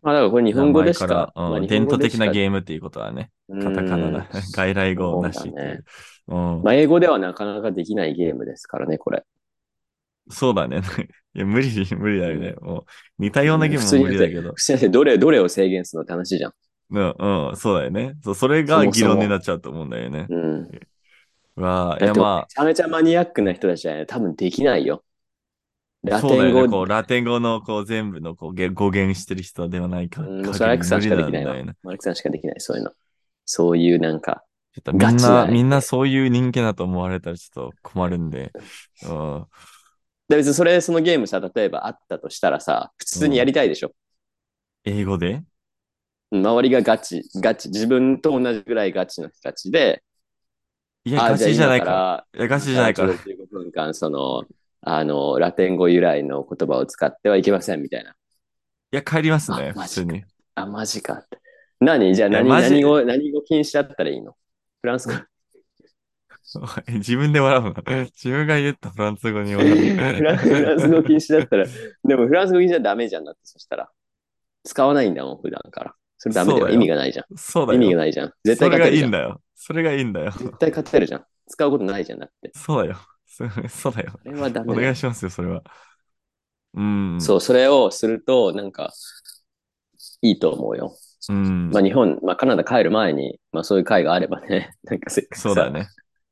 [0.06, 1.14] まあだからこれ日本語でし前か。
[1.16, 3.32] ら、うんまあ伝統的なーゲームっていうことはね。
[3.48, 4.28] ムカタカナだ。
[4.54, 5.86] 外来語なしっていう。
[6.28, 9.24] うんまあ英語ではなかなかできないゲームですからね、これ。
[10.30, 10.82] そうだね。
[11.34, 12.54] いや、無理、無理だよね。
[12.62, 12.86] もう、
[13.18, 14.54] 似たようなゲームも無理だけど。
[14.54, 16.54] 普通にどれ、どれを制限するのって話じゃん。
[16.92, 18.14] うん、うん、そうだよね。
[18.24, 20.28] そう、それが議論になっちゃうと思うんだよね。
[20.30, 20.70] うん。
[21.58, 25.04] うわあ、いや、だってめまちゃめちゃマニアックな人たちはね、多分できないよ。
[26.08, 26.70] あ、ラテン語ね。
[26.70, 30.22] こう、ラテン語の、こう、全部の、こう、げ語源してる人ではないか。
[30.22, 31.54] うん、それアレックさんしかできないわ。
[31.54, 32.92] アレックさんしかできない、そういうの。
[33.46, 34.44] そういうなんか、
[34.92, 38.52] みんな、みんなそういう人間だと思われたらちょっと困るんで。
[39.08, 39.46] うん。
[40.28, 43.92] で別にそれ、そのゲームさ、例えばあったとしたらさ、普通にやりたいでしょ？
[44.84, 45.44] 英語で？
[46.32, 50.04] 周りがガチ、ガチ、自分と同じぐらいガチの人たちで、
[51.06, 51.86] いや、ガチじゃないか。
[51.86, 52.40] ら。
[52.40, 53.14] いや、ガチじゃないから。
[53.14, 54.44] 15分間、その、
[54.88, 58.12] あの、ラテン語由来の言葉を使ってはいけませんみたいな。
[58.12, 58.14] い
[58.92, 60.24] や、帰りますね、普通に。
[60.54, 61.26] あ、マジか。
[61.80, 62.14] 何？
[62.14, 64.36] じゃあ何、何語、何語禁止だったらいいの？
[64.82, 65.16] フランス語？
[66.88, 67.74] 自分で笑うの？
[67.74, 69.76] 自分が言ったフランス語に笑う。
[69.98, 71.66] フランス語禁止だったら、
[72.04, 73.90] でもフランス語禁止はダメじゃんだって、そしたら。
[74.64, 75.96] 使わないんだもん、普段から。
[76.20, 76.66] それダメだよ。
[76.66, 77.26] だよ意味がないじゃん。
[77.36, 77.98] そうだ意味がよ。
[77.98, 78.34] ないじゃん。
[78.44, 79.04] 絶それが対勝てるじゃん。
[79.04, 79.42] いいんだよ。
[79.56, 80.32] それがいいんだよ。
[80.32, 81.26] 絶対勝てるじゃん。
[81.48, 82.52] 使うことないじゃんだって。
[82.54, 82.98] そうだよ。
[83.36, 84.20] そ そうだよ。
[84.26, 85.64] あれはダおメだよ願いしますよ、それは。
[86.74, 87.18] うん。
[87.18, 88.94] そう、それをすると、なんか、
[90.22, 90.96] いいと思うよ。
[91.30, 91.72] うん。
[91.72, 95.90] まあ日本、まあカナダ帰る前に、まあそういう会があればね、 なんかせっかくさそうだね。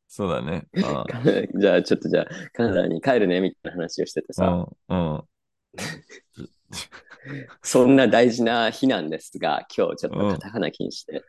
[0.08, 0.68] そうだね。
[0.82, 5.16] あカナダじゃあちょっとじゃあカナダに帰るねみたいな話をしててさ、うん。
[5.16, 5.28] うん。
[7.64, 11.24] そんな大事な日なんですが、今日ちょっとカタカナ禁止で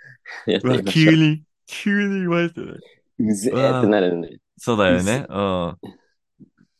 [0.52, 0.82] やって。
[0.90, 2.82] 急に、急に言われてる。
[3.18, 4.38] うぜーってなるのね。
[4.56, 5.26] そうだよね。
[5.28, 5.78] うん。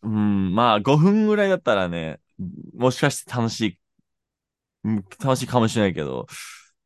[0.02, 2.20] うん、まあ、5分ぐらいだったらね、
[2.74, 3.78] もしかして楽しい、
[4.84, 6.26] うん楽しいかもしれないけど、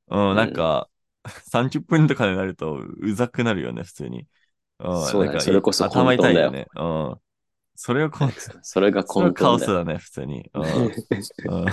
[0.09, 0.89] うん、なんか、
[1.53, 4.27] 30分とかになるとうざくなるよね、普通に。
[4.79, 6.67] うん、そうだねそれこそ頭痛いよ混ね。
[6.77, 7.17] うん。
[7.75, 8.31] それをこん、
[8.63, 9.35] それがそれは根本だよ。
[9.35, 10.51] カオスだね、普通に。
[10.55, 10.63] うん。
[11.51, 11.65] うん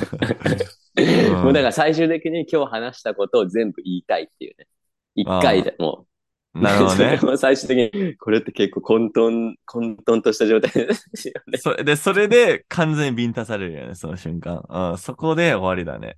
[1.43, 4.67] もうだから最終的に今日話したことを全部言いたいっていうね。
[5.15, 6.14] 一回でもう。
[6.55, 7.25] なるほどね そ。
[7.25, 11.57] れも最終的に、これって結構混沌、混沌とした状態ですよね。
[11.57, 14.63] それで、それで完全にビンタされるよね、その瞬間。
[14.69, 16.17] うん、そこで終わりだね。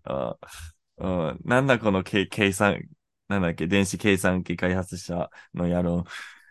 [1.00, 1.30] うん。
[1.30, 2.82] うん、なんだこの計計算、
[3.28, 6.06] なんだっけ、電子計算機開発者の野郎、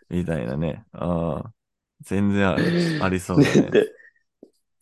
[0.09, 0.85] みたいなね。
[0.93, 1.05] う
[1.39, 1.43] ん。
[2.01, 2.65] 全然ある
[3.03, 3.71] ありそうだね。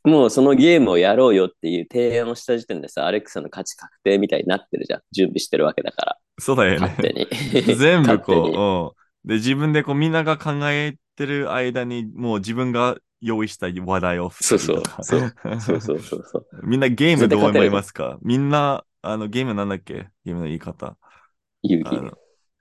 [0.06, 5.02] でもうそのゲームをやろうよっていう提案をした時点でさ、アレックさんの勝ち確定みたいになってるじゃん。
[5.12, 6.18] 準備してるわけだから。
[6.40, 7.28] そうだよ勝手ね。
[7.54, 7.76] に。
[7.76, 8.94] 全部こ
[9.26, 9.30] う、うん。
[9.30, 16.46] で、自分でこう、みんなが考えてる間に、もう自分が用意した話題を振そうそうそうそうそうそうそう。
[16.64, 18.20] みんなゲームどう思いますか？
[18.22, 20.08] みんな、あの、ゲームなんだっけ？
[20.26, 20.98] ゲームの言い方。
[21.64, 22.12] 遊戯。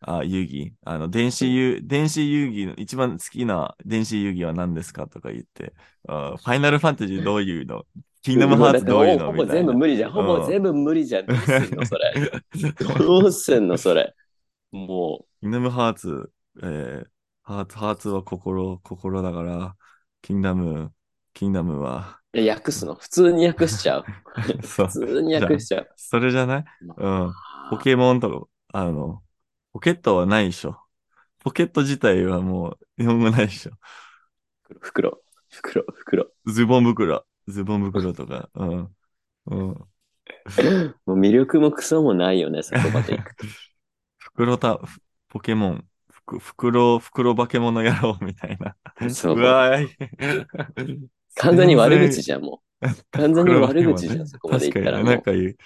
[0.07, 0.75] あ遊戯？
[0.85, 5.73] あの、電子遊、電子遊戯の一番好きな電子遊戯は何ですかとか言って、
[6.09, 7.85] あファイナルファンタジー どういうの？
[8.23, 9.27] キングダムハーツどういうの？
[9.27, 9.65] ほぼみたいな。
[9.65, 10.13] 全部無理じゃん。
[10.13, 11.27] ほぼうん全部無理じゃん。
[11.27, 12.15] どうすんのそれ。
[12.99, 14.15] どうすんのそれ。
[14.73, 16.33] もキングダムハーツ、
[16.63, 17.07] えー、
[17.43, 19.77] ハーツ、ハーツは心、心だから、
[20.23, 20.93] キングダム、
[21.35, 22.95] キングダムは、う、いや訳すの。
[22.95, 24.05] 普通に訳しちゃう。
[24.67, 24.93] そう普。
[24.93, 25.89] 通に訳しちゃう。
[25.97, 26.65] それじゃない？
[26.97, 27.33] うん。
[27.71, 29.23] ポケモンとか、あの、
[29.75, 30.79] ポケットはないでしょ。
[31.41, 33.73] ポケット自体はもう日本語ないでしょ。
[34.81, 35.21] 袋、
[35.51, 36.27] 袋、袋。
[36.47, 38.49] ズボン袋、ズボン袋とか。
[38.55, 38.97] うん。
[39.47, 39.59] うん。
[41.07, 43.35] もう魅力もクソもないよね、そこまで行く。
[44.19, 48.77] 袋た、ふポケモン、ふく袋、袋化け物野郎みたいな。
[49.11, 51.09] そううわーい。
[51.35, 52.87] 完全に悪口じゃん、もう。
[53.11, 55.07] 完全に悪口じゃん、そこまで確かに、行ったらもう。
[55.07, 55.57] なんか言う。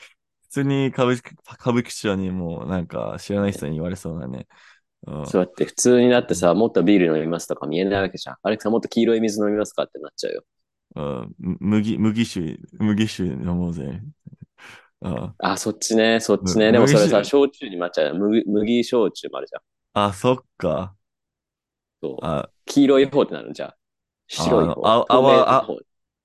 [0.48, 4.46] 普通に歌舞伎歌舞伎町にもなんか知らない人に言われそうだね。
[5.06, 8.36] うん、そうやって普通になってさ、もっとビール飲みますとか見えないわけじゃん。
[8.42, 10.44] アレクさんもっと黄色い水飲みますかってなっちゃうよ。
[10.96, 14.02] うん、麦、麦酒、麦酒飲もうぜ。
[15.02, 16.72] ああ、そっちね、そっちね。
[16.72, 19.62] むでもそれさ、焼酎に抹茶、麦麦焼酎もあるじゃん。
[19.92, 20.96] あ、そっか。
[22.02, 23.72] そうあ、黄色い方ってなるじゃん。
[24.28, 24.86] 白い方。
[24.86, 25.78] あのああ方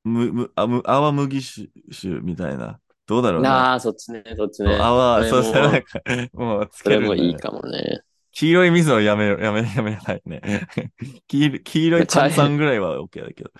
[0.04, 2.82] む、む、あ、む、泡麦酒酒みたいな。
[3.06, 3.68] どうだろうね。
[3.68, 4.76] なあ、そっちね、そっちね。
[4.78, 6.02] 泡、それもそうそう、なんか、
[6.34, 8.04] もうつそれけるんだねもいいかもね。
[8.32, 10.42] 黄色い水をやめろ、やめ、やめないね。
[11.28, 13.52] 黄色黄色い炭酸ぐらいは OK だけど。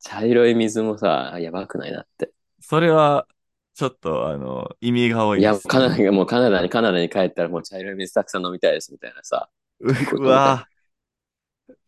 [0.00, 1.92] 茶色い水もさ、やばくない？
[1.92, 2.32] なって。
[2.60, 3.26] それは、
[3.74, 9.48] ちょっと、あの、意味が多いいや、です、カナダに、もうカナダに、カナダに帰ったらもう茶色い水たくさん飲みたいですみたいなさ。
[9.80, 10.68] ううわ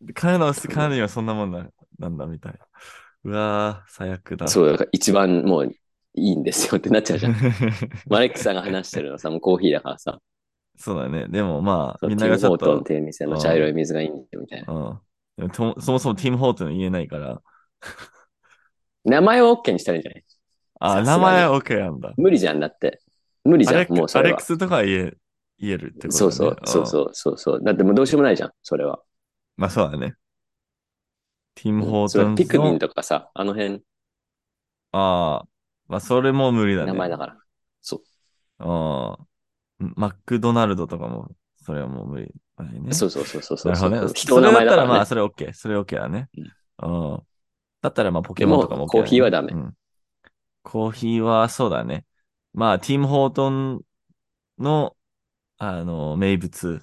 [0.07, 0.13] ぁ。
[0.15, 2.59] カナダは、カナダにはそんなもんななんだ、みたいな。
[3.25, 4.47] うわぁ、最悪だ。
[4.47, 5.75] そう、だから一番もう
[6.19, 7.35] いいんですよってなっちゃうじゃん。
[8.09, 10.21] マレックさんが話してるのさ、もうコーヒーだからさ。
[10.77, 11.27] そうだね。
[11.29, 15.01] でもまあ、みんながちょっとティムホートンっ、ていう店の茶色い水がいいんだよみたいな。
[15.39, 15.51] うん。
[15.51, 17.41] そもそもティム・ホートン言えないから。
[19.05, 20.25] 名前を OK にしたらいいんじゃない？
[20.81, 22.13] あ、名前は OK なんだ。
[22.17, 23.01] 無理じゃんだって。
[23.45, 24.43] 無理じゃん、もうそれはアレック。
[24.43, 25.17] スとかは言え、
[25.59, 26.87] 言えるってことそうそう、そうう。
[26.87, 27.61] そう、そうそう。
[27.63, 29.01] だってもうどうしようもないじゃん、それは。
[29.57, 30.15] まあそうだね。
[31.55, 33.83] ティム・ホートンピクミンの、とかさ、あの辺、
[34.93, 35.49] ああ、
[35.89, 36.89] まあそれも無理だね。
[36.89, 37.37] 名前だから。
[37.81, 38.01] そう。
[38.59, 39.27] ああ、
[39.79, 42.93] マクドナルドとかも、それはもう無理だね。
[42.93, 43.73] そうそうそうそうそう。
[43.73, 44.13] なるほどね。
[44.15, 44.87] 人の名前だから、ね。
[44.87, 45.53] それだったらまあ、それ OK。
[45.55, 46.29] それ OK だね。
[46.83, 47.23] うん。
[47.81, 49.75] だったらまあ、ポケモンとかも OK だね、コーヒーはダメうん
[50.63, 52.05] コーヒーはそうだね。
[52.53, 53.81] まあ、ティム・ホートン
[54.59, 54.97] の、
[55.57, 56.83] あの、名物、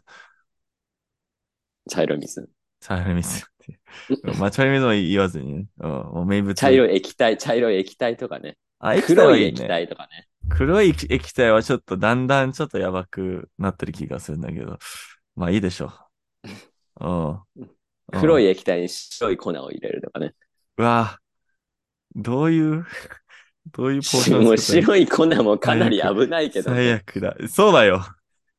[1.89, 2.49] 茶色い水。
[2.79, 3.79] 茶色い水って。
[4.39, 5.67] まあ、茶色い水も言わずにね。
[5.77, 6.55] うん、もう名物。
[6.55, 8.57] 茶色い液体、茶色い液体とかね。
[8.79, 9.67] あ、液体黒液はいいね。
[9.67, 10.27] 体とかね。
[10.49, 14.77] 黒い液体はちょっとだんだんちょっとやばくなってる気がするんだけど。
[15.35, 15.91] まあいいでしょ
[16.43, 16.49] う。
[17.57, 17.63] うん。
[17.63, 17.69] い。
[18.19, 20.33] 黒い液体に白い粉を入れるとかね。
[20.77, 21.19] うわ
[22.15, 22.85] どういう、
[23.73, 27.35] どういうポーションもう作った白い粉もかなり危ないけど、最悪だ。
[27.49, 28.05] そうだよ。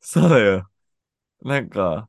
[0.01, 0.69] そうだよ。
[1.43, 2.09] なんか、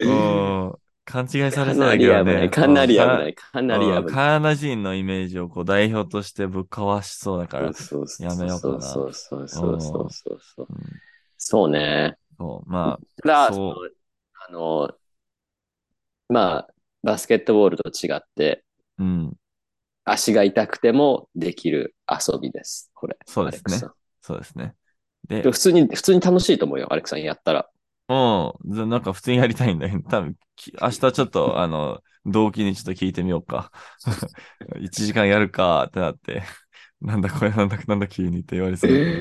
[0.00, 0.74] うん、
[1.04, 2.32] 勘違いされそうだけどね。
[2.32, 2.50] 危ない。
[2.50, 3.34] かなり危うんない。
[3.34, 3.98] かなり危ない。
[4.00, 7.66] うんカナダ人のイメージをこう代表としてぶっかわしそうだから。
[7.66, 10.66] やめようかなそうそうそうそうそうそう。
[10.68, 10.76] うん
[11.46, 12.16] そうね。
[12.38, 13.74] そう、まただ、そ
[14.48, 14.90] あの、
[16.28, 16.68] まあ、
[17.02, 18.64] バスケットボールと違って、
[18.98, 19.36] あ、うん、
[20.04, 22.90] 足が痛くてもできる遊びです。
[22.94, 23.18] これ。
[23.26, 23.90] そうですね
[24.22, 24.74] そうですね。
[25.28, 27.68] で普通に、普通に楽しいと思うよ、アレックさんやったら。
[28.08, 28.14] う
[28.68, 30.02] ん、ずなんか普通にやりたいんだよ。
[30.02, 33.70] 多分、き明日ちょっと、あの、動機にちょっと聞いてみようか。
[34.80, 36.42] 1時間やるかってなって、
[37.00, 39.20] なんだこれなんだなんだ急にって言われそうだけど。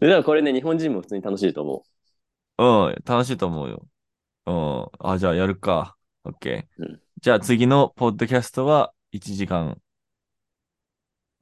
[0.00, 1.84] だからこれね、日本人も普通に楽しいと思
[2.58, 3.86] うん、うん、楽しいと思うよ。
[4.46, 5.96] うん、あ、じゃあやるか。
[6.24, 6.72] オッケー。
[6.78, 9.82] うんじゃあ次のポッドキャストは1時間、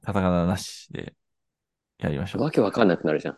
[0.01, 1.15] カタカナなしで
[1.99, 2.37] やりましう。
[2.37, 2.43] ょう。
[2.43, 3.37] わけわかんなくなるじゃん。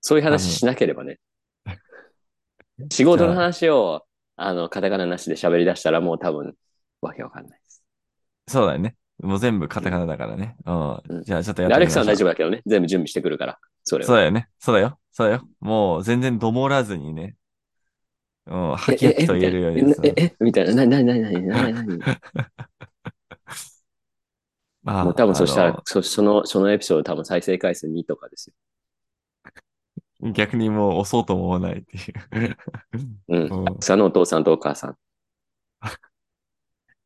[0.00, 1.18] そういう話しなければね。
[2.90, 6.54] 仕事の話を、あの、カタカナなしで喋り出したらもう多分、
[7.00, 7.82] わけわかんないです。
[8.48, 8.96] そうだよね。
[9.22, 10.56] もう全部カタカナだからね。
[10.64, 10.90] うん。
[11.08, 12.46] うんじゃあちょっとやでアレックさんは大ってみましょう。
[12.46, 12.62] 丈夫だけどね。
[12.66, 13.58] 全部準備してくるから。
[13.84, 14.06] それは。
[14.06, 14.48] そうだよね。
[14.58, 14.98] そうだよ。
[15.10, 15.48] そうだよ。
[15.60, 17.34] もう全然どもらずにね。
[18.46, 20.86] うん、はきはきと言えるようにさえ、え、え、みたいな。
[20.86, 21.96] な、な、な、な、な、な、な、
[24.82, 28.54] まあもう多分そしたあら、そその、そのエピソード多分再生回数2とかですの
[30.20, 32.00] 逆にもう押そうとも思わないってい
[32.44, 32.48] う。
[32.48, 32.56] よ。
[33.28, 33.66] うん。
[33.66, 34.96] うん草のお父さんとお母さん。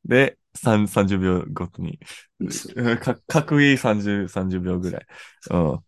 [0.05, 1.99] で、3 30秒ごとに。
[2.41, 5.07] うんか、かっこいい30、30秒ぐらい。
[5.51, 5.85] うん。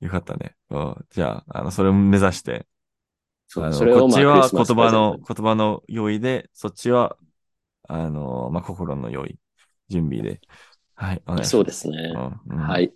[0.00, 0.56] よかったね。
[0.70, 1.06] うん。
[1.10, 2.66] じゃあ、あの、それを目指して。
[3.46, 7.16] そうそれをこっちは言葉の、言葉の用意で、そっちは、
[7.88, 9.38] あの、まあ、心の用意、
[9.88, 10.40] 準備で。
[10.94, 11.50] はい、お願いします。
[11.50, 12.12] トそうですね。
[12.48, 12.92] うんうんはい。